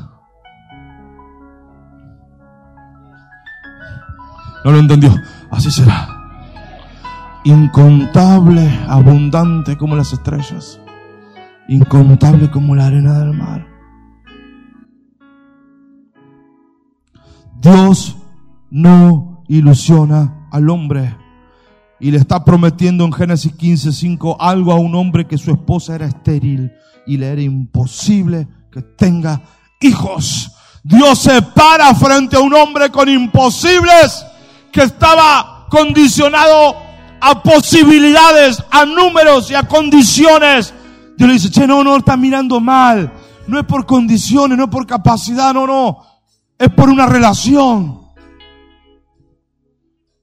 [4.63, 5.11] No lo entendió.
[5.51, 6.09] Así será.
[7.43, 10.81] Incontable, abundante como las estrellas.
[11.69, 13.67] Incontable como la arena del mar.
[17.59, 18.15] Dios
[18.69, 21.15] no ilusiona al hombre
[21.99, 26.05] y le está prometiendo en Génesis 15:5 algo a un hombre que su esposa era
[26.05, 26.71] estéril
[27.05, 29.41] y le era imposible que tenga
[29.81, 30.51] hijos.
[30.83, 34.25] Dios se para frente a un hombre con imposibles
[34.71, 36.75] que estaba condicionado
[37.19, 40.73] a posibilidades, a números y a condiciones.
[41.17, 43.11] Dios le dice, che, no, no, está mirando mal.
[43.47, 46.03] No es por condiciones, no es por capacidad, no, no.
[46.57, 48.01] Es por una relación.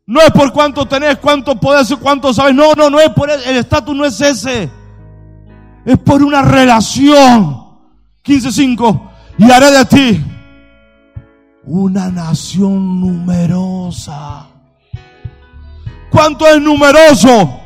[0.06, 2.54] No es por cuánto tenés, cuánto podés, cuánto sabes.
[2.54, 4.70] No, no, no es por el estatus, no es ese.
[5.84, 7.64] Es por una relación.
[8.24, 9.10] 15.5.
[9.38, 10.24] Y haré de ti
[11.66, 14.46] una nación numerosa.
[16.10, 17.63] ¿Cuánto es numeroso?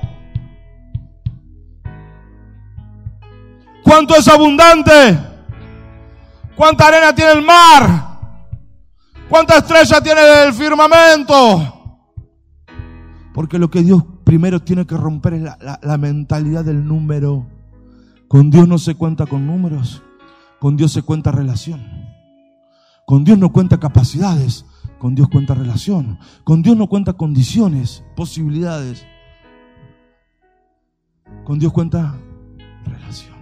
[3.88, 5.18] ¿Cuánto es abundante?
[6.54, 8.44] ¿Cuánta arena tiene el mar?
[9.30, 12.02] ¿Cuánta estrella tiene el firmamento?
[13.32, 15.42] Porque lo que Dios primero tiene que romper es
[15.80, 17.46] la, mentalidad del número.
[18.28, 20.02] Con Dios no se cuenta con números,
[20.58, 21.80] con Dios se cuenta relación.
[23.06, 24.66] Con Dios no cuenta capacidades,
[24.98, 26.18] con Dios cuenta relación.
[26.44, 29.06] Con Dios no cuenta condiciones, posibilidades.
[31.46, 32.16] Con Dios cuenta
[32.84, 33.37] relación.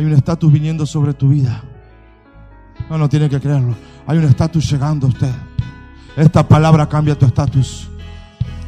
[0.00, 1.62] Hay un estatus viniendo sobre tu vida.
[2.88, 3.74] No, no tiene que creerlo.
[4.06, 5.30] Hay un estatus llegando a usted.
[6.16, 7.86] Esta palabra cambia tu estatus.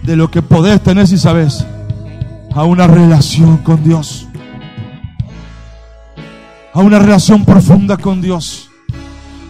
[0.03, 1.65] De lo que podés tener si sabes
[2.55, 4.29] a una relación con Dios.
[6.75, 8.69] A una relación profunda con Dios.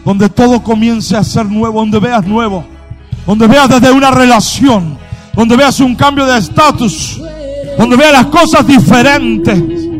[0.05, 2.65] Donde todo comience a ser nuevo, donde veas nuevo.
[3.27, 4.99] Donde veas desde una relación.
[5.35, 7.21] Donde veas un cambio de estatus.
[7.77, 9.92] Donde veas las cosas diferentes.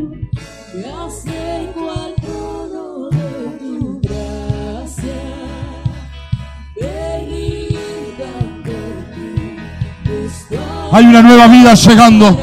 [10.93, 12.39] Hay una nueva vida llegando.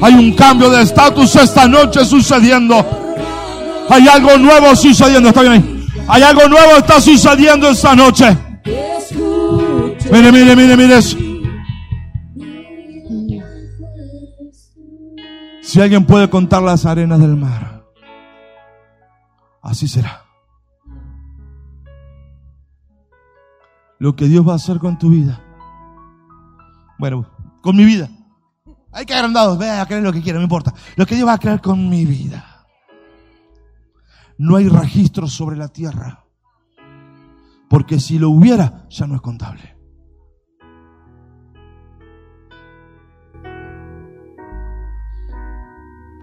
[0.00, 2.84] Hay un cambio de estatus esta noche sucediendo.
[3.88, 5.28] Hay algo nuevo sucediendo.
[5.28, 5.88] Está bien ahí.
[6.08, 8.36] Hay algo nuevo está sucediendo esta noche.
[10.10, 11.00] Mire, mire, mire, mire.
[15.62, 17.84] Si alguien puede contar las arenas del mar,
[19.62, 20.24] así será.
[23.98, 25.40] Lo que Dios va a hacer con tu vida.
[26.98, 27.31] Bueno,
[27.62, 28.10] con mi vida.
[28.92, 30.74] Hay que agrandados, vea a creer lo que quiera, no importa.
[30.96, 32.66] Lo que Dios va a creer con mi vida.
[34.36, 36.26] No hay registro sobre la tierra.
[37.70, 39.76] Porque si lo hubiera, ya no es contable.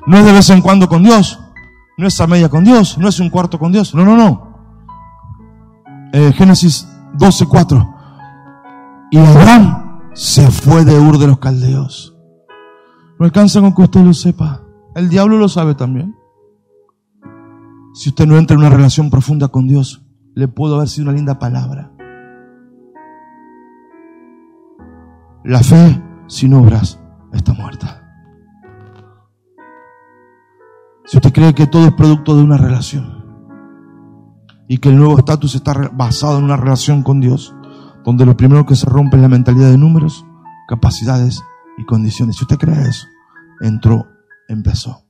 [0.05, 1.39] No es de vez en cuando con Dios,
[1.97, 4.49] no es a media con Dios, no es un cuarto con Dios, no, no, no.
[6.13, 7.95] Eh, Génesis 12, 4.
[9.11, 9.88] Y Abraham
[10.19, 12.13] se fue de Ur de los Caldeos.
[13.17, 14.61] No alcanza con que usted lo sepa.
[14.93, 16.13] El diablo lo sabe también.
[17.93, 20.05] Si usted no entra en una relación profunda con Dios,
[20.35, 21.93] le pudo haber sido una linda palabra.
[25.45, 27.01] La fe sin obras
[27.31, 28.03] está muerta.
[31.05, 33.23] Si usted cree que todo es producto de una relación
[34.67, 37.55] y que el nuevo estatus está basado en una relación con Dios,
[38.09, 40.25] donde lo primero que se rompe es la mentalidad de números,
[40.67, 41.43] capacidades
[41.77, 42.37] y condiciones.
[42.37, 43.05] Si usted cree eso,
[43.61, 44.07] entró,
[44.47, 45.03] empezó.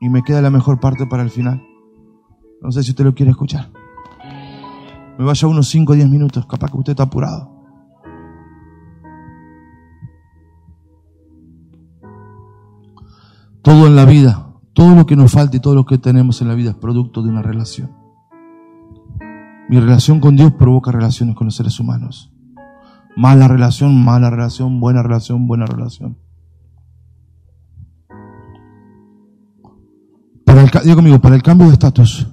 [0.00, 1.62] Y me queda la mejor parte para el final.
[2.60, 3.70] No sé si usted lo quiere escuchar.
[5.20, 7.48] Me vaya unos 5 o 10 minutos, capaz que usted está apurado.
[13.62, 16.48] Todo en la vida, todo lo que nos falta y todo lo que tenemos en
[16.48, 17.97] la vida es producto de una relación.
[19.68, 22.32] Mi relación con Dios provoca relaciones con los seres humanos.
[23.16, 26.16] Mala relación, mala relación, buena relación, buena relación.
[30.46, 32.26] Para digo conmigo, para el cambio de estatus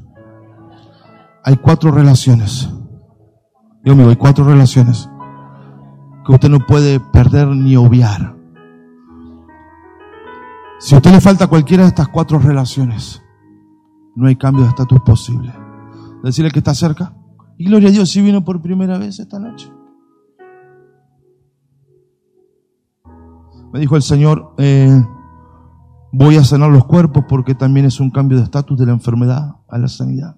[1.43, 2.69] hay cuatro relaciones.
[3.83, 5.09] Digo conmigo, hay cuatro relaciones
[6.25, 8.35] que usted no puede perder ni obviar.
[10.79, 13.21] Si a usted le falta cualquiera de estas cuatro relaciones,
[14.15, 15.53] no hay cambio de estatus posible.
[16.23, 17.13] Decirle que está cerca.
[17.57, 19.71] Y gloria a Dios si vino por primera vez esta noche.
[23.71, 25.01] Me dijo el Señor, eh,
[26.11, 29.57] voy a sanar los cuerpos porque también es un cambio de estatus de la enfermedad
[29.67, 30.37] a la sanidad.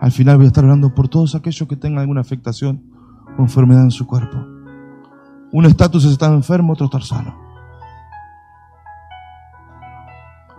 [0.00, 2.90] Al final voy a estar hablando por todos aquellos que tengan alguna afectación
[3.38, 4.38] o enfermedad en su cuerpo.
[5.52, 7.34] Un estatus es estar enfermo, otro estar sano.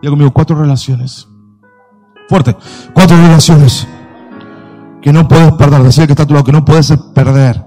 [0.01, 1.28] Ya conmigo, cuatro relaciones.
[2.28, 2.56] Fuerte.
[2.93, 3.88] Cuatro relaciones
[5.06, 5.84] que no puedes perder.
[5.84, 7.63] Decía que está a tu lado, que no puedes perder.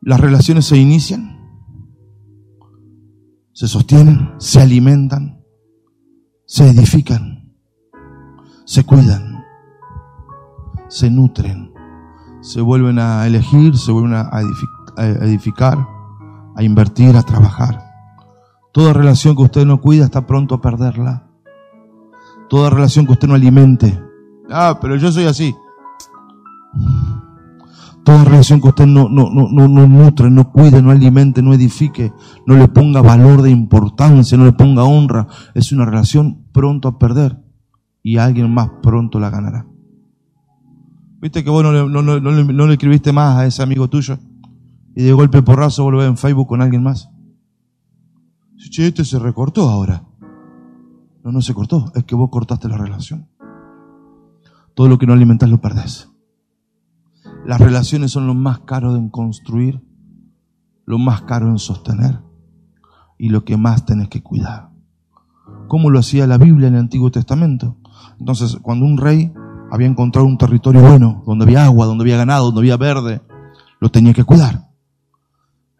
[0.00, 1.38] Las relaciones se inician,
[3.52, 5.44] se sostienen, se alimentan,
[6.46, 7.54] se edifican,
[8.64, 9.44] se cuidan,
[10.88, 11.74] se nutren,
[12.40, 14.40] se vuelven a elegir, se vuelven a
[14.96, 15.86] edificar,
[16.56, 17.93] a invertir, a trabajar.
[18.74, 21.28] Toda relación que usted no cuida está pronto a perderla.
[22.48, 24.02] Toda relación que usted no alimente.
[24.50, 25.54] Ah, pero yo soy así.
[28.04, 32.12] Toda relación que usted no, no, no, no, nutre, no cuide, no alimente, no edifique,
[32.48, 36.98] no le ponga valor de importancia, no le ponga honra, es una relación pronto a
[36.98, 37.38] perder
[38.02, 39.68] y alguien más pronto la ganará.
[41.20, 44.18] ¿Viste que vos no, no, no, no le escribiste más a ese amigo tuyo?
[44.96, 47.13] Y de golpe porrazo volver en Facebook con alguien más.
[48.70, 50.04] Che, este se recortó ahora.
[51.22, 53.28] No, no se cortó, es que vos cortaste la relación.
[54.74, 56.10] Todo lo que no alimentas lo perdés.
[57.46, 59.82] Las relaciones son lo más caro en construir,
[60.86, 62.20] lo más caro en sostener
[63.18, 64.70] y lo que más tenés que cuidar.
[65.68, 67.76] ¿Cómo lo hacía la Biblia en el Antiguo Testamento?
[68.18, 69.32] Entonces, cuando un rey
[69.70, 73.22] había encontrado un territorio bueno, donde había agua, donde había ganado, donde había verde,
[73.80, 74.68] lo tenía que cuidar.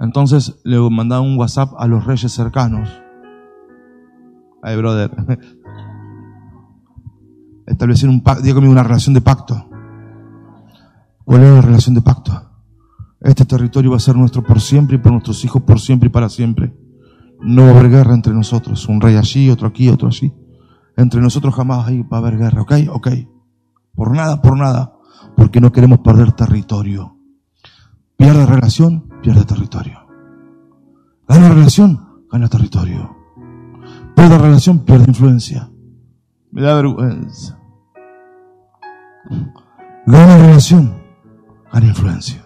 [0.04, 2.90] Entonces le mandaba un WhatsApp a los reyes cercanos.
[4.62, 5.10] Ay, brother.
[7.66, 9.70] Establecer un pacto, digo una relación de pacto.
[11.24, 12.50] ¿Cuál es la relación de pacto?
[13.18, 16.10] Este territorio va a ser nuestro por siempre y por nuestros hijos por siempre y
[16.10, 16.76] para siempre.
[17.40, 18.86] No va a haber guerra entre nosotros.
[18.86, 20.34] Un rey allí, otro aquí, otro allí.
[20.98, 22.72] Entre nosotros jamás va a haber guerra, ¿ok?
[22.90, 23.08] Ok.
[23.94, 24.92] Por nada, por nada.
[25.34, 27.16] Porque no queremos perder territorio.
[28.18, 30.06] Pierde relación, pierde territorio.
[31.26, 33.16] Gana relación, gana territorio.
[34.14, 35.70] Pierde relación, pierde influencia.
[36.52, 37.58] Me da vergüenza.
[40.06, 41.02] Gana relación,
[41.72, 42.44] gana influencia.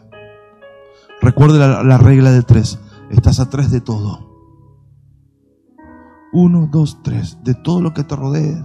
[1.20, 2.78] Recuerde la, regla de tres.
[3.10, 4.28] Estás a tres de todo.
[6.32, 7.42] Uno, dos, tres.
[7.42, 8.62] De todo lo que te rodee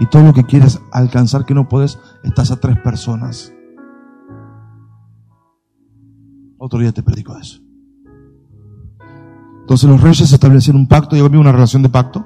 [0.00, 3.52] y todo lo que quieres alcanzar que no puedes, estás a tres personas.
[6.64, 7.58] Otro día te predico eso.
[9.62, 12.24] Entonces los reyes establecieron un pacto, y había una relación de pacto.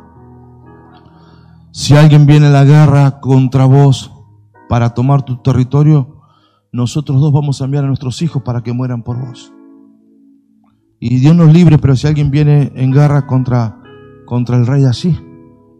[1.70, 4.12] Si alguien viene a la guerra contra vos
[4.68, 6.20] para tomar tu territorio,
[6.70, 9.54] nosotros dos vamos a enviar a nuestros hijos para que mueran por vos.
[11.00, 13.80] Y Dios nos libre, pero si alguien viene en guerra contra,
[14.26, 15.18] contra el rey así,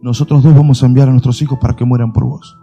[0.01, 2.57] nosotros dos vamos a enviar a nuestros hijos para que mueran por vos.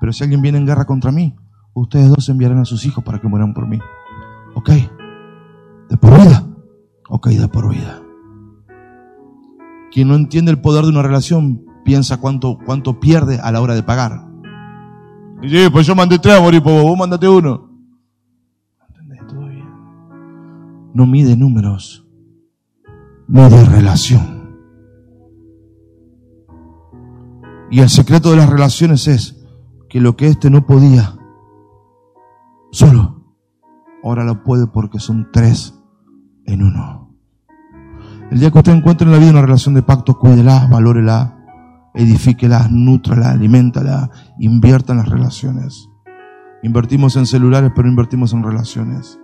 [0.00, 1.34] Pero si alguien viene en guerra contra mí,
[1.74, 3.80] ustedes dos enviarán a sus hijos para que mueran por mí.
[4.54, 4.70] Ok,
[5.88, 6.46] de por vida.
[7.08, 8.02] Ok, de por vida.
[9.90, 13.74] Quien no entiende el poder de una relación piensa cuánto, cuánto pierde a la hora
[13.74, 14.28] de pagar.
[15.42, 17.70] Y sí, pues yo mandé tres a morir, pues vos mandate uno.
[18.88, 19.20] ¿Entendés?
[19.48, 19.68] Bien.
[20.92, 22.06] No mide números,
[23.26, 24.38] mide relación.
[27.70, 29.46] Y el secreto de las relaciones es
[29.88, 31.16] que lo que éste no podía
[32.70, 33.34] solo,
[34.02, 35.77] ahora lo puede porque son tres
[36.48, 37.14] en uno.
[38.30, 41.38] El día que usted encuentre en la vida una relación de pacto, cuídela, valórela,
[41.94, 45.88] edifíquela, nútrala, alimentala, invierta en las relaciones.
[46.62, 49.18] Invertimos en celulares, pero invertimos en relaciones.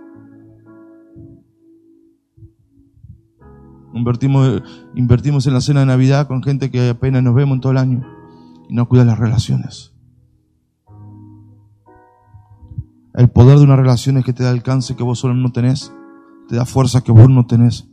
[3.93, 4.62] Invertimos,
[4.95, 7.79] invertimos en la cena de Navidad con gente que apenas nos vemos en todo el
[7.79, 8.05] año
[8.68, 9.93] y no cuida las relaciones.
[13.14, 15.93] El poder de una relación es que te da alcance que vos solo no tenés,
[16.49, 17.88] te da fuerza que vos no tenés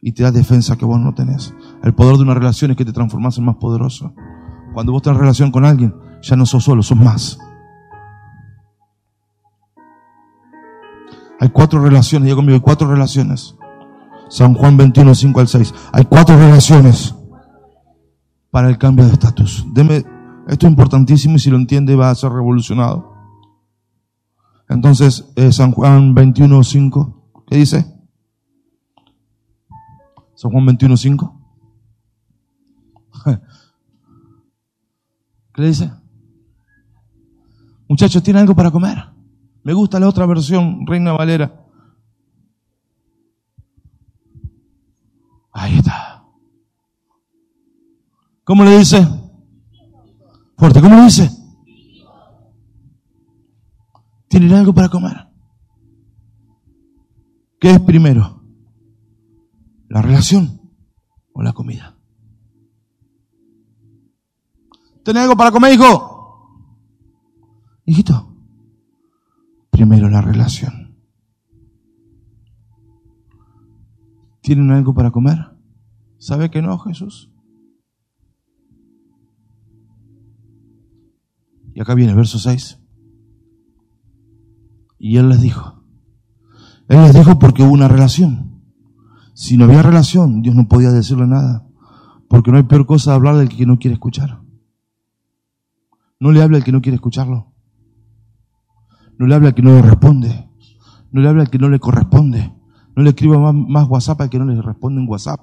[0.00, 1.54] y te da defensa que vos no tenés.
[1.82, 4.14] El poder de una relación es que te transformas en más poderoso.
[4.74, 7.38] Cuando vos tenés relación con alguien, ya no sos solo, sos más.
[11.40, 13.56] Hay cuatro relaciones, digo conmigo, hay cuatro relaciones.
[14.28, 15.74] San Juan 21, 5 al 6.
[15.92, 17.14] Hay cuatro relaciones
[18.50, 19.66] para el cambio de estatus.
[19.72, 20.04] Deme,
[20.48, 23.12] esto es importantísimo y si lo entiende va a ser revolucionado.
[24.68, 27.95] Entonces, eh, San Juan 21, 5, ¿qué dice?
[30.36, 31.40] San Juan 21, 5.
[35.54, 35.90] ¿Qué le dice?
[37.88, 38.98] Muchachos, ¿tienen algo para comer?
[39.62, 41.64] Me gusta la otra versión, Reina Valera.
[45.52, 46.22] Ahí está.
[48.44, 49.08] ¿Cómo le dice?
[50.58, 51.30] Fuerte, ¿cómo le dice?
[54.28, 55.26] ¿Tienen algo para comer?
[57.58, 58.35] ¿Qué es primero?
[59.88, 60.60] ¿La relación
[61.32, 61.96] o la comida?
[65.04, 66.16] ¿Tienen algo para comer, hijo?
[67.84, 68.36] Hijito,
[69.70, 70.96] primero la relación.
[74.40, 75.38] ¿Tienen algo para comer?
[76.18, 77.30] ¿Sabe que no, Jesús?
[81.74, 82.80] Y acá viene verso 6.
[84.98, 85.84] Y él les dijo,
[86.88, 88.45] él les dijo porque hubo una relación.
[89.36, 91.68] Si no había relación, Dios no podía decirle nada.
[92.26, 94.40] Porque no hay peor cosa de hablar del que no quiere escuchar.
[96.18, 97.52] No le habla al que no quiere escucharlo.
[99.18, 100.48] No le habla al que no le responde.
[101.12, 102.50] No le habla al que no le corresponde.
[102.96, 105.38] No le escriba más, más WhatsApp al que no le responde en WhatsApp.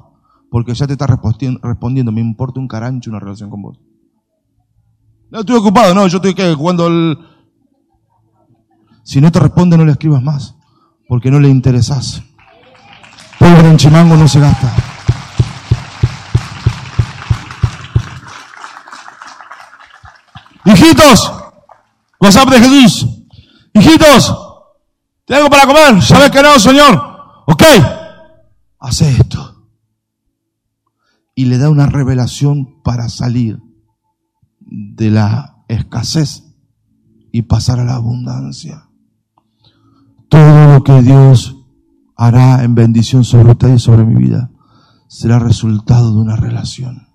[0.49, 2.11] Porque ya te está respondiendo.
[2.11, 3.79] Me importa un carancho una relación con vos.
[5.29, 7.15] No estoy ocupado, no, yo estoy que jugando el...
[9.03, 10.57] Si no te responde, no le escribas más.
[11.07, 12.23] Porque no le interesas.
[13.43, 14.73] Pobre en chimango no se gasta.
[20.63, 21.33] Hijitos,
[22.21, 23.09] WhatsApp de Jesús.
[23.73, 24.33] Hijitos,
[25.25, 26.01] ¿te algo para comer?
[26.01, 27.43] ¿Sabes que no, Señor?
[27.45, 27.63] Ok,
[28.79, 29.67] hace esto.
[31.35, 33.59] Y le da una revelación para salir
[34.61, 36.43] de la escasez
[37.33, 38.87] y pasar a la abundancia.
[40.29, 41.57] Todo lo que Dios
[42.25, 44.49] hará en bendición sobre usted y sobre mi vida
[45.07, 47.07] será resultado de una relación.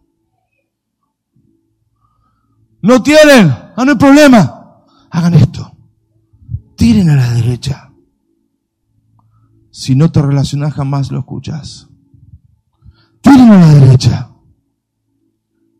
[2.83, 4.85] No tienen, ah, no hay problema.
[5.11, 5.73] Hagan esto.
[6.77, 7.91] Tiren a la derecha.
[9.71, 11.89] Si no te relacionas jamás lo escuchas.
[13.23, 14.31] Tiren a la derecha.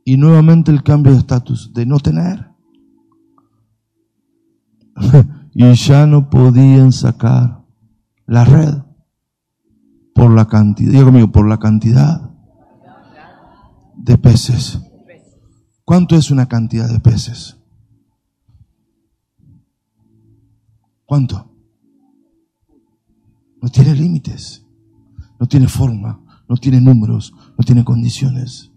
[0.05, 2.51] Y nuevamente el cambio de estatus de no tener.
[5.55, 7.63] y ya no podían sacar
[8.27, 8.88] la red
[10.19, 12.29] por la cantidad, digo conmigo, por la cantidad
[13.95, 14.81] de peces.
[15.85, 17.57] ¿Cuánto es una cantidad de peces?
[21.07, 21.55] ¿Cuánto?
[23.63, 24.67] No tiene límites,
[25.39, 28.73] no tiene forma, no tiene números, no tiene condiciones.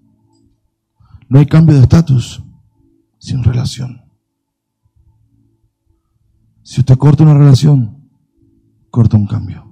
[1.27, 2.43] No hay cambio de estatus
[3.17, 4.03] sin relación.
[6.61, 8.11] Si usted corta una relación,
[8.91, 9.70] corta un cambio.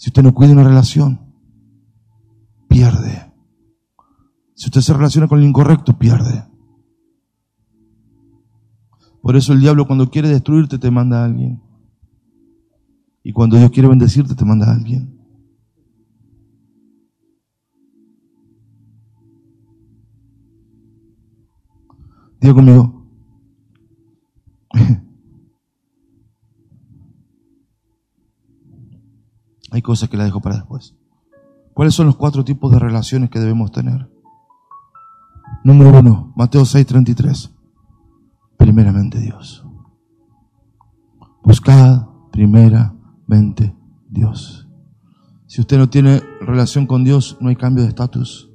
[0.00, 1.20] Si usted no cuida una relación,
[2.70, 3.30] pierde.
[4.54, 6.42] Si usted se relaciona con el incorrecto, pierde.
[9.20, 11.62] Por eso el diablo cuando quiere destruirte te manda a alguien.
[13.22, 15.20] Y cuando Dios quiere bendecirte te manda a alguien.
[22.40, 23.06] Diga conmigo.
[29.70, 30.94] Hay cosas que la dejo para después.
[31.74, 34.10] ¿Cuáles son los cuatro tipos de relaciones que debemos tener?
[35.64, 37.50] Número uno, Mateo 6:33.
[38.56, 39.64] Primeramente Dios.
[41.42, 43.74] Buscad primeramente
[44.08, 44.68] Dios.
[45.46, 48.50] Si usted no tiene relación con Dios, no hay cambio de estatus.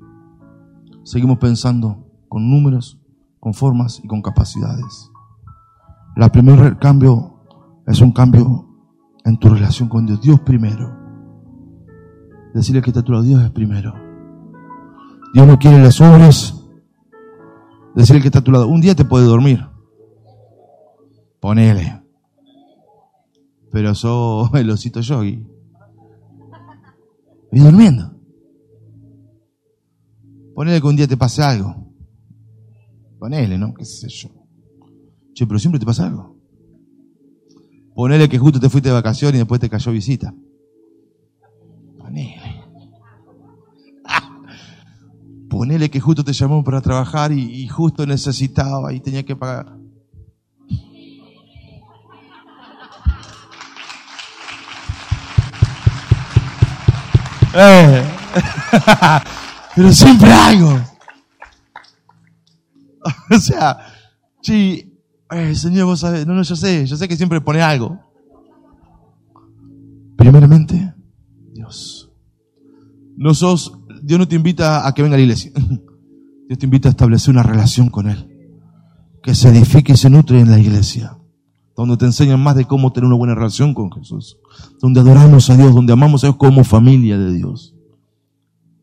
[1.04, 3.00] Seguimos pensando con números,
[3.40, 5.12] con formas y con capacidades.
[6.16, 7.42] La primer cambio
[7.86, 8.70] es un cambio
[9.26, 10.22] en tu relación con Dios.
[10.22, 11.05] Dios primero.
[12.56, 13.94] Decirle que está a tu lado, Dios es primero.
[15.34, 16.56] Dios no quiere las obras.
[17.94, 18.70] Decirle que está a tu lado.
[18.70, 19.60] Un día te puede dormir.
[21.42, 22.02] Ponele.
[23.74, 25.46] Pero soy el osito yogi.
[27.52, 28.18] Y durmiendo.
[30.56, 31.76] Ponele que un día te pase algo.
[33.20, 33.74] Ponele, ¿no?
[33.74, 34.30] ¿Qué sé yo?
[35.34, 36.38] Che, pero siempre te pasa algo.
[37.94, 40.34] Ponele que justo te fuiste de vacaciones y después te cayó visita.
[41.98, 42.45] Ponele.
[45.56, 49.78] Ponele que justo te llamó para trabajar y, y justo necesitaba y tenía que pagar.
[57.54, 58.04] Eh.
[59.76, 60.78] Pero siempre algo.
[63.32, 63.78] o sea,
[64.42, 65.00] sí,
[65.32, 67.98] eh, Señor, vos sabés, no, no, yo sé, yo sé que siempre pone algo.
[70.18, 70.94] Primeramente,
[71.54, 72.12] Dios.
[73.16, 73.72] No sos,
[74.06, 75.52] Dios no te invita a que venga a la iglesia.
[76.48, 78.30] Dios te invita a establecer una relación con Él.
[79.24, 81.18] Que se edifique y se nutre en la iglesia.
[81.76, 84.38] Donde te enseñan más de cómo tener una buena relación con Jesús.
[84.80, 87.74] Donde adoramos a Dios, donde amamos a Dios como familia de Dios.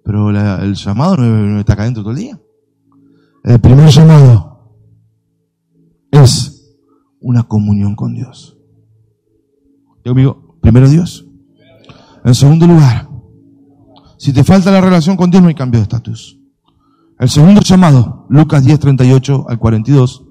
[0.05, 2.41] Pero el llamado no, no está acá adentro todo el día.
[3.45, 4.75] El primer llamado
[6.11, 6.77] es
[7.21, 8.59] una comunión con Dios.
[10.03, 11.25] Digo conmigo, primero Dios.
[12.25, 13.12] En segundo lugar,
[14.23, 16.39] si te falta la relación con Dios no hay cambio de estatus.
[17.19, 20.23] El segundo llamado, Lucas 10, 38 al 42.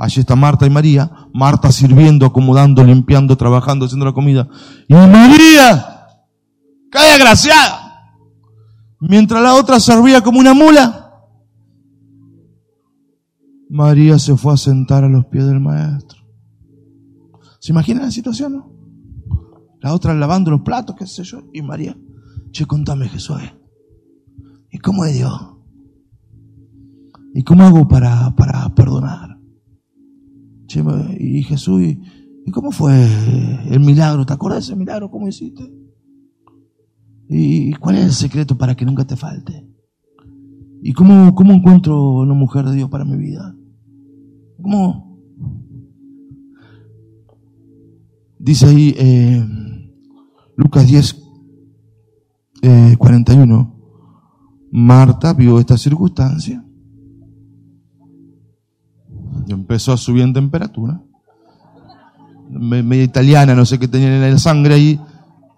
[0.00, 1.28] Allí está Marta y María.
[1.32, 4.48] Marta sirviendo, acomodando, limpiando, trabajando, haciendo la comida.
[4.88, 6.08] Y María,
[6.90, 8.16] ¡qué desgraciada!
[8.98, 11.12] Mientras la otra servía como una mula,
[13.70, 16.18] María se fue a sentar a los pies del maestro.
[17.60, 18.72] ¿Se imaginan la situación, no?
[19.82, 21.96] La otra lavando los platos, qué sé yo, y María,
[22.50, 23.40] che, contame Jesús,
[24.70, 25.32] ¿y cómo es Dios?
[27.34, 29.38] ¿Y cómo hago para, para perdonar?
[30.66, 30.82] Che,
[31.18, 32.94] y Jesús, ¿y, cómo fue
[33.70, 34.24] el milagro?
[34.24, 35.10] ¿Te acuerdas de ese milagro?
[35.10, 35.70] ¿Cómo hiciste?
[37.28, 39.66] ¿Y cuál es el secreto para que nunca te falte?
[40.82, 43.56] ¿Y cómo, cómo encuentro una mujer de Dios para mi vida?
[44.62, 45.18] ¿Cómo?
[48.38, 49.44] Dice ahí eh,
[50.56, 51.25] Lucas 10,
[52.66, 53.74] eh, 41.
[54.72, 56.62] Marta vio esta circunstancia
[59.46, 61.00] y empezó a subir en temperatura.
[62.50, 65.00] Me- Media italiana, no sé qué tenía en la sangre ahí.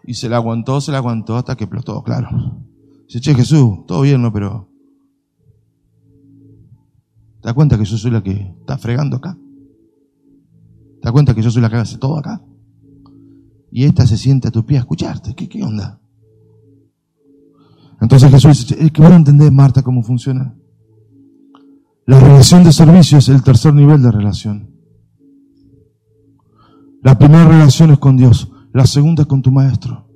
[0.04, 2.28] Y se la aguantó, se la aguantó hasta que explotó, claro.
[3.06, 4.32] Dice, che, Jesús, todo bien, ¿no?
[4.32, 4.68] Pero.
[7.40, 9.34] ¿Te das cuenta que yo soy la que está fregando acá?
[9.34, 12.42] ¿Te das cuenta que yo soy la que hace todo acá?
[13.70, 15.34] Y esta se siente a tu pie a escucharte.
[15.34, 15.97] ¿Qué, qué onda?
[18.00, 20.54] Entonces Jesús dice, "Che, es que vos no entendés, Marta, cómo funciona.
[22.06, 24.70] La relación de servicio es el tercer nivel de relación.
[27.02, 30.06] La primera relación es con Dios, la segunda es con tu maestro.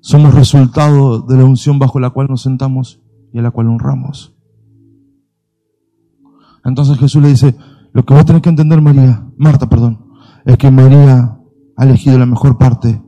[0.00, 3.00] Somos resultado de la unción bajo la cual nos sentamos
[3.32, 4.36] y a la cual honramos.
[6.64, 7.56] Entonces Jesús le dice,
[7.92, 10.06] lo que vos tenés que entender, María, Marta, perdón,
[10.44, 11.40] es que María
[11.76, 13.02] ha elegido la mejor parte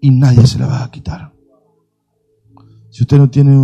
[0.00, 1.35] y nadie se la va a quitar.
[2.96, 3.54] Si usted no tiene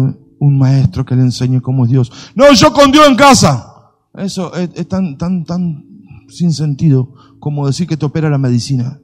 [0.41, 3.67] un maestro que le enseñe cómo es Dios, no, yo con Dios en casa.
[4.13, 5.87] Eso es, tan, tan, tan
[6.29, 9.01] sin sentido como decir que te opera la medicina.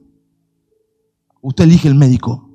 [1.41, 2.47] Usted elige el médico.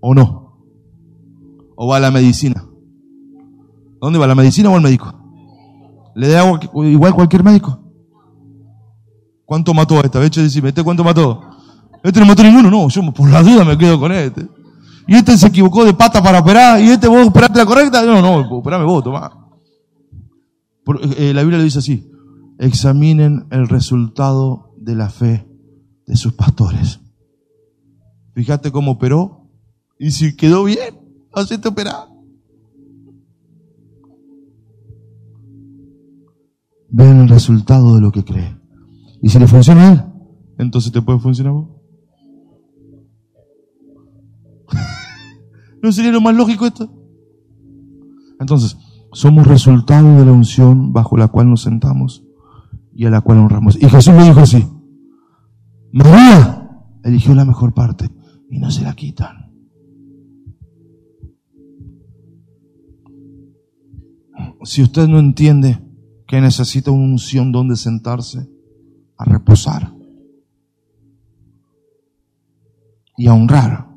[0.00, 0.66] ¿O no?
[1.76, 2.66] ¿O va a la medicina?
[4.00, 5.14] ¿Dónde va la medicina o al médico?
[6.16, 7.78] ¿Le da igual cualquier médico?
[9.44, 10.18] ¿Cuánto mató a esta?
[10.18, 11.53] De hecho, decime, ¿este cuánto mató?
[12.04, 14.46] Este no mató ninguno, no, yo por la duda me quedo con este.
[15.08, 18.20] Y este se equivocó de pata para operar, y este vos operaste la correcta, no,
[18.20, 19.32] no, operame vos, tomá.
[21.16, 22.10] Eh, la Biblia le dice así,
[22.58, 25.48] examinen el resultado de la fe
[26.06, 27.00] de sus pastores.
[28.34, 29.48] Fíjate cómo operó,
[29.98, 31.00] y si quedó bien,
[31.32, 32.08] hacete operar.
[36.90, 38.58] Vean el resultado de lo que cree.
[39.22, 40.04] Y si le funciona a él,
[40.58, 41.73] Entonces te puede funcionar vos.
[45.84, 46.90] ¿No sería lo más lógico esto?
[48.40, 48.78] Entonces,
[49.12, 52.24] somos resultado de la unción bajo la cual nos sentamos
[52.94, 53.76] y a la cual honramos.
[53.76, 54.66] Y Jesús me dijo así,
[55.92, 58.10] María eligió la mejor parte
[58.48, 59.52] y no se la quitan.
[64.62, 65.82] Si usted no entiende
[66.26, 68.48] que necesita una unción donde sentarse
[69.18, 69.92] a reposar
[73.18, 73.93] y a honrar,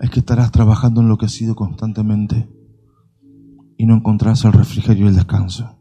[0.00, 2.48] es que estarás trabajando enloquecido constantemente
[3.76, 5.78] y no encontrarás el refrigerio y el descanso.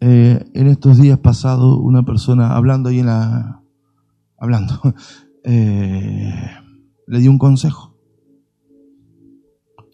[0.00, 3.62] Eh, en estos días pasados, una persona hablando ahí en la.
[4.36, 4.74] hablando,
[5.44, 6.32] eh,
[7.06, 7.96] le dio un consejo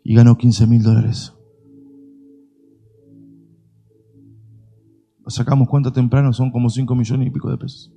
[0.02, 1.34] y ganó 15 mil dólares.
[5.26, 7.90] Sacamos cuenta temprano, son como 5 millones y pico de pesos.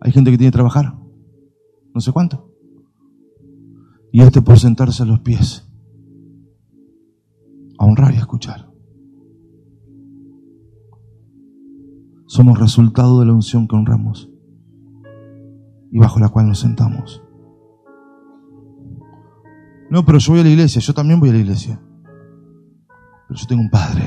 [0.00, 0.94] Hay gente que tiene que trabajar,
[1.96, 2.52] no sé cuánto.
[4.12, 5.66] Y este por sentarse a los pies,
[7.78, 8.70] a honrar y a escuchar.
[12.26, 14.30] Somos resultado de la unción que honramos
[15.90, 17.22] y bajo la cual nos sentamos.
[19.88, 21.80] No, pero yo voy a la iglesia, yo también voy a la iglesia.
[23.26, 24.04] Pero yo tengo un padre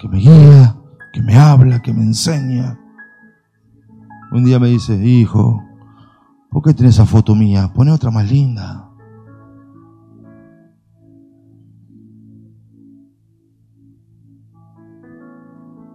[0.00, 0.76] que me guía,
[1.12, 2.80] que me habla, que me enseña.
[4.32, 5.62] Un día me dice, hijo,
[6.50, 7.70] ¿por qué tienes esa foto mía?
[7.74, 8.88] Pone otra más linda.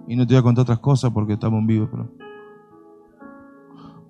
[0.07, 2.11] Y no te voy a contar otras cosas porque estamos en pero.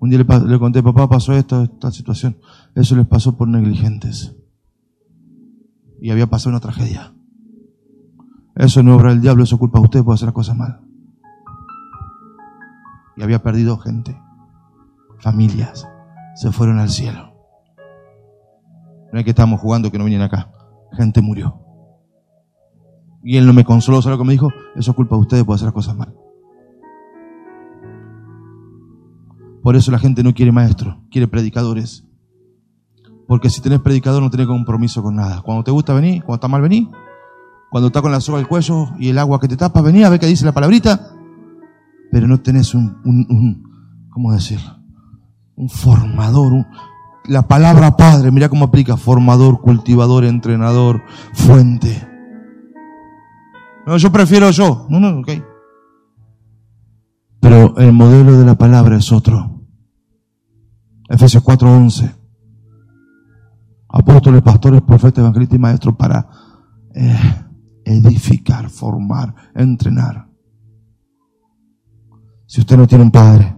[0.00, 2.36] Un día le, conté, papá, pasó esto, esta situación.
[2.74, 4.36] Eso les pasó por negligentes.
[6.00, 7.14] Y había pasado una tragedia.
[8.54, 10.87] Eso no obra del diablo, eso es culpa de usted por hacer las cosas mal.
[13.18, 14.16] Y había perdido gente,
[15.18, 15.88] familias,
[16.36, 17.34] se fueron al cielo.
[19.12, 20.52] No es que estamos jugando que no vienen acá.
[20.92, 21.60] Gente murió.
[23.24, 24.50] Y él no me consoló, ¿sabe lo que me dijo?
[24.76, 26.14] Eso es culpa de ustedes por hacer las cosas mal.
[29.64, 32.04] Por eso la gente no quiere maestros, quiere predicadores.
[33.26, 35.42] Porque si tenés predicador no tenés compromiso con nada.
[35.42, 36.88] Cuando te gusta venir, cuando está mal venir,
[37.68, 40.08] cuando está con la soga al cuello y el agua que te tapa, vení a
[40.08, 41.17] ver qué dice la palabrita.
[42.10, 44.78] Pero no tenés un, un, un ¿cómo decirlo?
[45.56, 46.66] Un formador, un,
[47.28, 51.02] la palabra padre, mira cómo aplica, formador, cultivador, entrenador,
[51.34, 52.06] fuente.
[53.86, 54.86] No, yo prefiero yo.
[54.88, 55.28] No, no, ok.
[57.40, 59.62] Pero el modelo de la palabra es otro.
[61.08, 62.14] Efesios 4:11.
[63.88, 66.28] Apóstoles, pastores, profetas, evangelistas y maestros para
[66.94, 67.44] eh,
[67.84, 70.27] edificar, formar, entrenar.
[72.48, 73.54] Si usted no tiene un padre,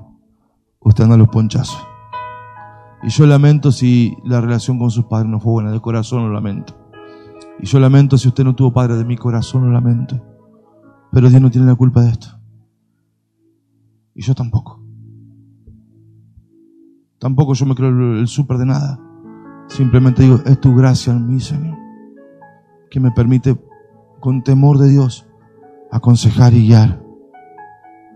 [0.80, 1.80] usted anda a los ponchazos.
[3.04, 6.32] Y yo lamento si la relación con sus padres no fue buena, de corazón lo
[6.32, 6.74] lamento.
[7.60, 10.20] Y yo lamento si usted no tuvo padre de mi corazón, lo lamento.
[11.12, 12.30] Pero Dios no tiene la culpa de esto.
[14.12, 14.82] Y yo tampoco.
[17.20, 18.98] Tampoco yo me creo el, súper de nada.
[19.68, 21.78] Simplemente digo, es tu gracia en mí, Señor,
[22.90, 23.56] que me permite
[24.18, 25.28] con temor de Dios
[25.92, 26.99] aconsejar y guiar.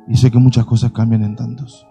[0.09, 1.86] Y sé que muchas cosas cambian en tantos.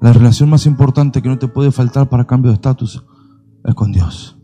[0.00, 3.04] La relación más importante que no te puede faltar para cambio de estatus
[3.64, 4.38] es con Dios.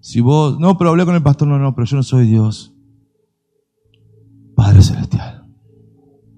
[0.00, 2.74] Si vos, no, pero hablé con el pastor, no, no, pero yo no soy Dios.
[4.54, 5.46] Padre Celestial.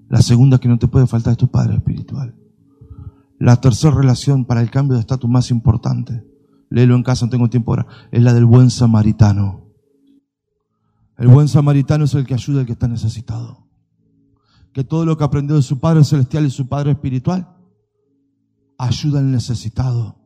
[0.09, 2.35] La segunda que no te puede faltar es tu Padre Espiritual.
[3.39, 6.23] La tercera relación para el cambio de estatus más importante,
[6.69, 9.70] léelo en casa, no tengo tiempo ahora, es la del buen samaritano.
[11.21, 13.67] El buen samaritano es el que ayuda al que está necesitado.
[14.73, 17.47] Que todo lo que aprendió de su Padre Celestial y su Padre Espiritual,
[18.79, 20.17] ayuda al necesitado,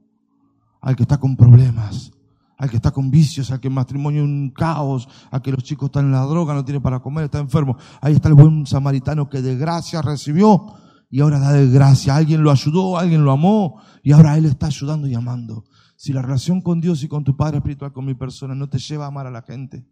[0.79, 2.13] al que está con problemas,
[2.57, 5.65] al que está con vicios, al que el matrimonio es un caos, al que los
[5.65, 7.75] chicos están en la droga, no tiene para comer, está enfermo.
[7.99, 10.75] Ahí está el buen samaritano que de gracia recibió
[11.09, 12.15] y ahora da de gracia.
[12.15, 15.65] Alguien lo ayudó, alguien lo amó y ahora él está ayudando y amando.
[15.97, 18.79] Si la relación con Dios y con tu Padre Espiritual, con mi persona, no te
[18.79, 19.85] lleva a amar a la gente,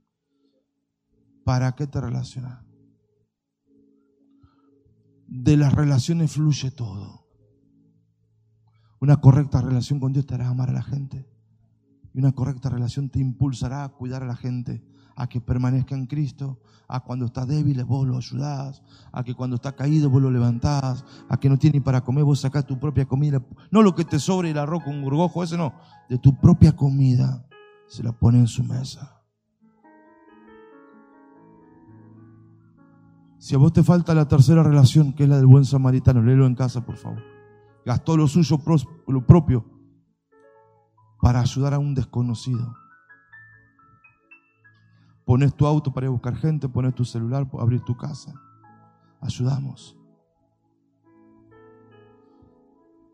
[1.43, 2.63] ¿para qué te relacionas?
[5.27, 7.27] De las relaciones fluye todo.
[8.99, 11.27] Una correcta relación con Dios te hará amar a la gente.
[12.13, 14.83] Y una correcta relación te impulsará a cuidar a la gente,
[15.15, 19.55] a que permanezca en Cristo, a cuando está débil vos lo ayudás, a que cuando
[19.55, 23.05] está caído vos lo levantás, a que no tiene para comer vos sacás tu propia
[23.05, 25.73] comida, no lo que te sobre el arroz con gorgojo, ese no,
[26.07, 27.47] de tu propia comida
[27.87, 29.22] se la pone en su mesa.
[33.43, 36.45] Si a vos te falta la tercera relación, que es la del buen samaritano, léelo
[36.45, 37.21] en casa, por favor.
[37.85, 38.57] Gastó lo suyo
[39.05, 39.65] lo propio
[41.19, 42.73] para ayudar a un desconocido.
[45.25, 48.33] Pones tu auto para ir a buscar gente, pones tu celular para abrir tu casa.
[49.19, 49.97] Ayudamos.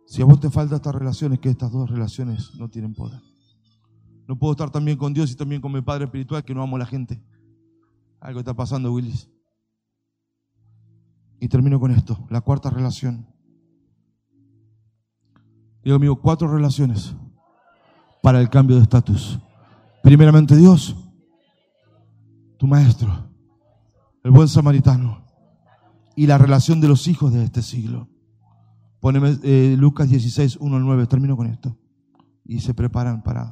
[0.06, 3.20] Si a vos te falta estas relaciones, que estas dos relaciones no tienen poder.
[4.28, 6.76] No puedo estar también con Dios y también con mi Padre Espiritual que no amo
[6.76, 7.20] a la gente.
[8.20, 9.28] Algo está pasando, Willis.
[11.40, 13.26] Y termino con esto, la cuarta relación.
[15.84, 17.16] Digo amigo, cuatro relaciones
[18.22, 19.40] para el cambio de estatus.
[20.04, 20.96] Primeramente Dios,
[22.58, 23.30] tu maestro,
[24.24, 25.26] el buen samaritano
[26.16, 28.10] y la relación de los hijos de este siglo.
[29.00, 31.08] Poneme eh, Lucas 16, 1 al 9.
[31.08, 31.78] Termino con esto.
[32.44, 33.52] Y se preparan para.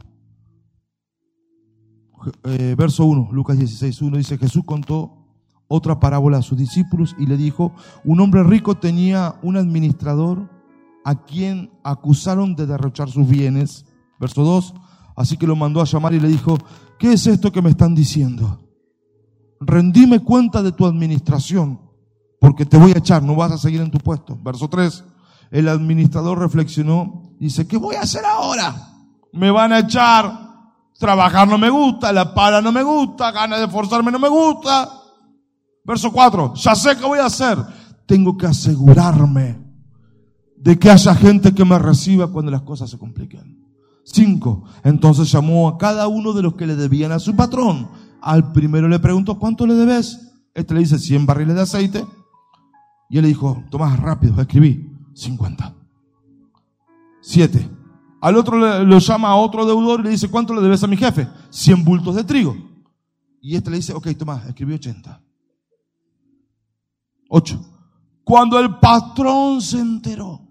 [2.44, 5.27] Eh, verso 1, Lucas 16, 1 dice: Jesús contó
[5.68, 10.50] otra parábola a sus discípulos y le dijo: Un hombre rico tenía un administrador
[11.04, 13.86] a quien acusaron de derrochar sus bienes.
[14.20, 14.74] Verso 2.
[15.16, 16.58] Así que lo mandó a llamar y le dijo:
[17.00, 18.64] ¿Qué es esto que me están diciendo?
[19.60, 21.82] Rendime cuenta de tu administración,
[22.40, 24.38] porque te voy a echar, no vas a seguir en tu puesto.
[24.44, 25.04] Verso 3
[25.52, 28.76] el administrador reflexionó y dice, ¿qué voy a hacer ahora?
[29.32, 30.32] Me van a echar,
[30.98, 34.97] trabajar no me gusta, la pala no me gusta, ganas de esforzarme no me gusta.
[35.88, 37.58] Verso 4, ya sé qué voy a hacer.
[38.06, 39.58] Tengo que asegurarme
[40.58, 43.66] de que haya gente que me reciba cuando las cosas se compliquen.
[44.04, 44.64] 5.
[44.84, 47.88] Entonces llamó a cada uno de los que le debían a su patrón.
[48.22, 50.20] Al primero le preguntó, ¿cuánto le debes?
[50.54, 52.06] Este le dice 100 barriles de aceite.
[53.10, 54.92] Y él le dijo, Tomás, rápido, escribí.
[55.14, 55.74] 50.
[57.22, 57.70] 7.
[58.20, 60.88] Al otro le, lo llama a otro deudor y le dice, ¿cuánto le debes a
[60.88, 61.30] mi jefe?
[61.50, 62.58] 100 bultos de trigo.
[63.42, 65.22] Y este le dice, ok, toma, escribí 80.
[67.30, 67.60] 8.
[68.24, 70.42] Cuando el patrón se enteró,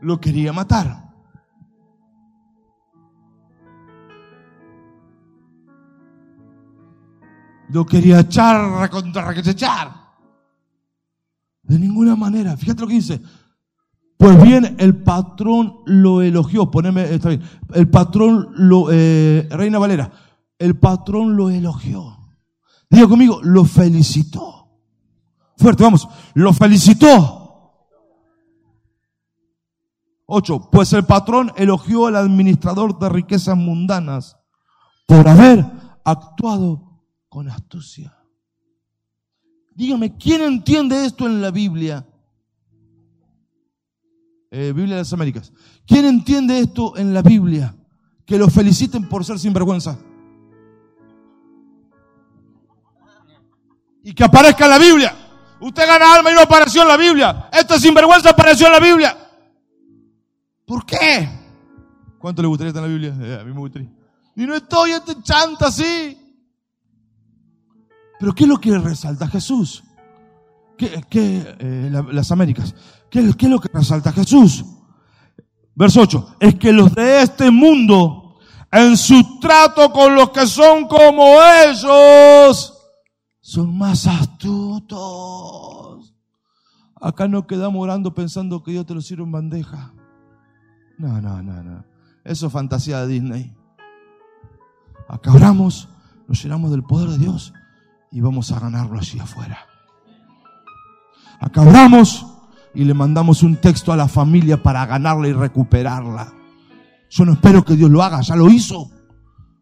[0.00, 1.10] lo quería matar.
[7.68, 9.94] Lo quería echar, contra echar.
[11.62, 12.56] De ninguna manera.
[12.56, 13.20] Fíjate lo que dice.
[14.16, 16.70] Pues bien, el patrón lo elogió.
[16.70, 17.42] Poneme, está bien.
[17.72, 20.10] El patrón lo, eh, Reina Valera,
[20.58, 22.19] el patrón lo elogió.
[22.90, 24.68] Diga conmigo, lo felicitó.
[25.56, 26.08] Fuerte, vamos.
[26.34, 27.40] Lo felicitó.
[30.26, 30.68] Ocho.
[30.70, 34.36] Pues el patrón elogió al administrador de riquezas mundanas
[35.06, 35.64] por haber
[36.04, 38.16] actuado con astucia.
[39.74, 42.06] Dígame, ¿quién entiende esto en la Biblia?
[44.50, 45.52] Eh, Biblia de las Américas.
[45.86, 47.76] ¿Quién entiende esto en la Biblia?
[48.26, 49.98] Que lo feliciten por ser sinvergüenza.
[54.02, 55.16] Y que aparezca en la Biblia.
[55.60, 57.48] Usted gana alma y no apareció en la Biblia.
[57.52, 59.16] Esto es sinvergüenza apareció en la Biblia.
[60.66, 61.28] ¿Por qué?
[62.18, 63.26] ¿Cuánto le gustaría estar en la Biblia?
[63.26, 63.90] Eh, a mí me gustaría.
[64.36, 66.16] Y no estoy este chanta así.
[68.18, 69.82] Pero ¿qué es lo que resalta Jesús?
[70.76, 72.74] ¿Qué, eh, las Américas?
[73.10, 74.64] ¿Qué, es lo que resalta Jesús?
[75.74, 76.36] Verso 8.
[76.40, 78.38] Es que los de este mundo,
[78.70, 81.36] en su trato con los que son como
[81.66, 82.79] ellos,
[83.50, 84.94] son más astutos.
[87.00, 89.92] Acá no quedamos orando pensando que Dios te lo sirve en bandeja.
[90.98, 91.84] No, no, no, no.
[92.22, 93.52] Eso es fantasía de Disney.
[95.08, 95.88] Acá oramos,
[96.28, 97.52] nos llenamos del poder de Dios
[98.12, 99.58] y vamos a ganarlo allí afuera.
[101.40, 102.24] Acabamos
[102.72, 106.32] y le mandamos un texto a la familia para ganarla y recuperarla.
[107.10, 108.92] Yo no espero que Dios lo haga, ya lo hizo.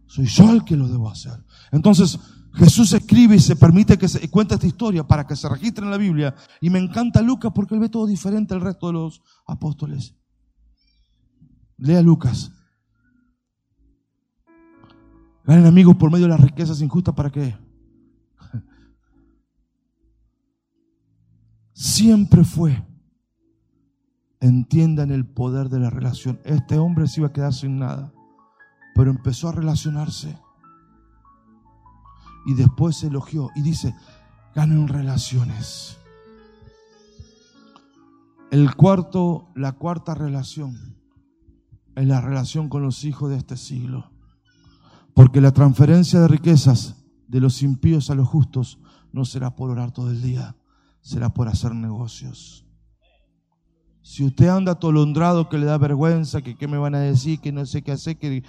[0.06, 1.42] Soy yo el que lo debo hacer.
[1.72, 2.20] Entonces
[2.54, 5.90] Jesús escribe y se permite que se cuente esta historia para que se registre en
[5.90, 6.34] la Biblia.
[6.60, 10.14] Y me encanta Lucas porque él ve todo diferente al resto de los apóstoles.
[11.76, 12.50] Lea Lucas.
[15.44, 17.56] Ganen amigos por medio de las riquezas injustas para que
[21.72, 22.84] siempre fue.
[24.40, 26.40] Entiendan el poder de la relación.
[26.44, 28.12] Este hombre se iba a quedar sin nada,
[28.94, 30.38] pero empezó a relacionarse.
[32.48, 33.94] Y después se elogió y dice,
[34.54, 35.98] ganen relaciones.
[38.50, 40.96] El cuarto, la cuarta relación
[41.94, 44.10] es la relación con los hijos de este siglo.
[45.12, 46.96] Porque la transferencia de riquezas
[47.26, 48.78] de los impíos a los justos
[49.12, 50.56] no será por orar todo el día,
[51.02, 52.64] será por hacer negocios.
[54.00, 57.52] Si usted anda atolondrado que le da vergüenza, que qué me van a decir, que
[57.52, 58.42] no sé qué hacer, que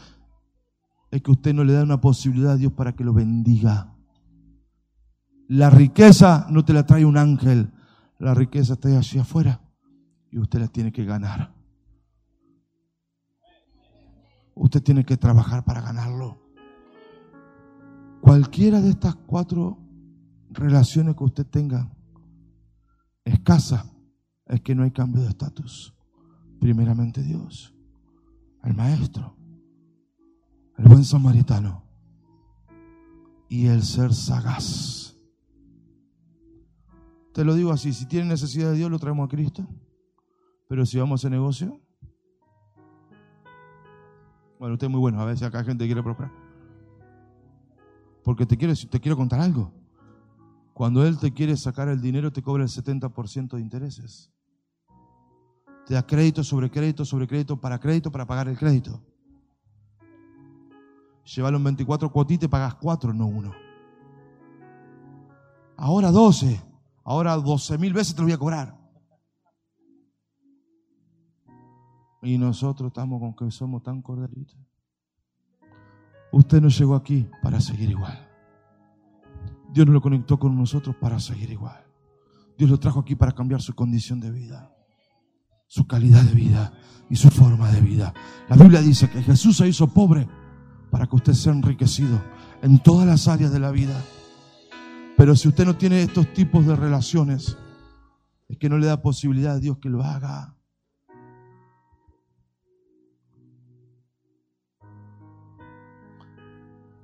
[1.12, 3.96] es que usted no le da una posibilidad a Dios para que lo bendiga.
[5.48, 7.72] La riqueza no te la trae un ángel,
[8.20, 9.62] la riqueza está allí afuera
[10.32, 11.54] y usted la tiene que ganar.
[14.54, 16.38] Usted tiene que trabajar para ganarlo.
[18.22, 19.80] Cualquiera de estas cuatro
[20.52, 21.90] relaciones que usted tenga
[23.24, 23.86] escasa
[24.46, 25.96] es que no hay cambio de estatus.
[26.60, 27.74] Primeramente Dios,
[28.64, 29.39] el Maestro,
[30.80, 31.84] el buen samaritano
[33.50, 35.18] y el ser sagaz.
[37.34, 39.68] Te lo digo así, si tiene necesidad de Dios lo traemos a Cristo,
[40.68, 41.80] pero si vamos a ese negocio,
[44.58, 46.32] bueno, usted es muy bueno, a veces acá hay gente que quiere prosperar.
[48.24, 49.74] Porque te quiero, te quiero contar algo.
[50.74, 54.32] Cuando Él te quiere sacar el dinero, te cobra el 70% de intereses.
[55.86, 59.02] Te da crédito sobre crédito sobre crédito para crédito para pagar el crédito.
[61.36, 63.54] Llévalo en 24 cuotitas y pagas 4, no uno.
[65.78, 66.60] Ahora 12.
[67.04, 68.78] Ahora 12 mil veces te lo voy a cobrar.
[72.22, 74.58] Y nosotros estamos con que somos tan corderitos.
[76.32, 78.28] Usted no llegó aquí para seguir igual.
[79.72, 81.84] Dios no lo conectó con nosotros para seguir igual.
[82.58, 84.76] Dios lo trajo aquí para cambiar su condición de vida,
[85.68, 86.74] su calidad de vida
[87.10, 88.14] y su forma de vida.
[88.50, 90.28] La Biblia dice que Jesús se hizo pobre
[90.90, 92.22] para que usted sea enriquecido
[92.62, 94.02] en todas las áreas de la vida.
[95.18, 97.58] Pero si usted no tiene estos tipos de relaciones,
[98.48, 100.56] es que no le da posibilidad a Dios que lo haga.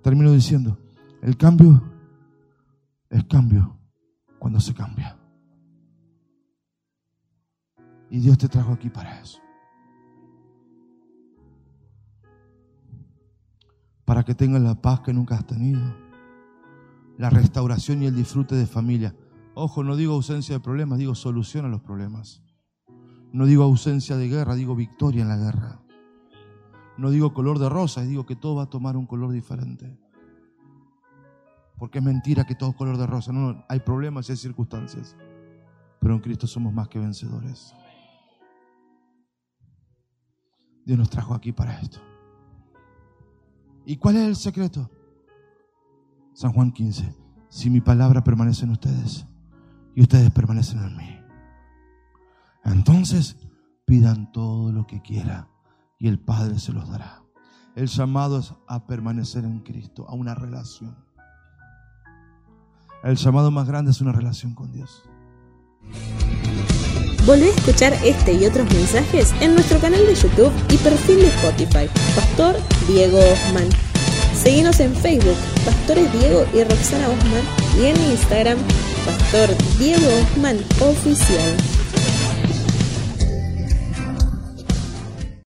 [0.01, 0.77] Termino diciendo,
[1.21, 1.81] el cambio
[3.09, 3.77] es cambio
[4.39, 5.17] cuando se cambia.
[8.09, 9.44] Y Dios te trajo aquí para eso.
[14.05, 15.81] Para que tengas la paz que nunca has tenido.
[17.17, 19.15] La restauración y el disfrute de familia.
[19.55, 22.43] Ojo, no digo ausencia de problemas, digo solución a los problemas.
[23.31, 25.81] No digo ausencia de guerra, digo victoria en la guerra.
[26.97, 29.97] No digo color de rosa, digo que todo va a tomar un color diferente.
[31.77, 33.33] Porque es mentira que todo es color de rosa.
[33.33, 35.17] No, no, hay problemas y hay circunstancias.
[35.99, 37.73] Pero en Cristo somos más que vencedores.
[40.85, 41.99] Dios nos trajo aquí para esto.
[43.85, 44.89] ¿Y cuál es el secreto?
[46.33, 47.15] San Juan 15.
[47.49, 49.25] Si mi palabra permanece en ustedes
[49.95, 51.19] y ustedes permanecen en mí,
[52.65, 53.37] entonces
[53.85, 55.47] pidan todo lo que quieran
[55.99, 57.21] y el Padre se los dará.
[57.75, 60.95] El llamado es a permanecer en Cristo, a una relación.
[63.03, 65.03] El llamado más grande es una relación con Dios.
[67.25, 71.27] Volvé a escuchar este y otros mensajes en nuestro canal de YouTube y perfil de
[71.29, 72.55] Spotify, Pastor
[72.87, 73.67] Diego Osman.
[74.39, 77.41] Seguimos en Facebook, Pastores Diego y Roxana Osman,
[77.81, 78.59] y en Instagram,
[79.07, 79.49] Pastor
[79.79, 81.57] Diego Osman Oficial.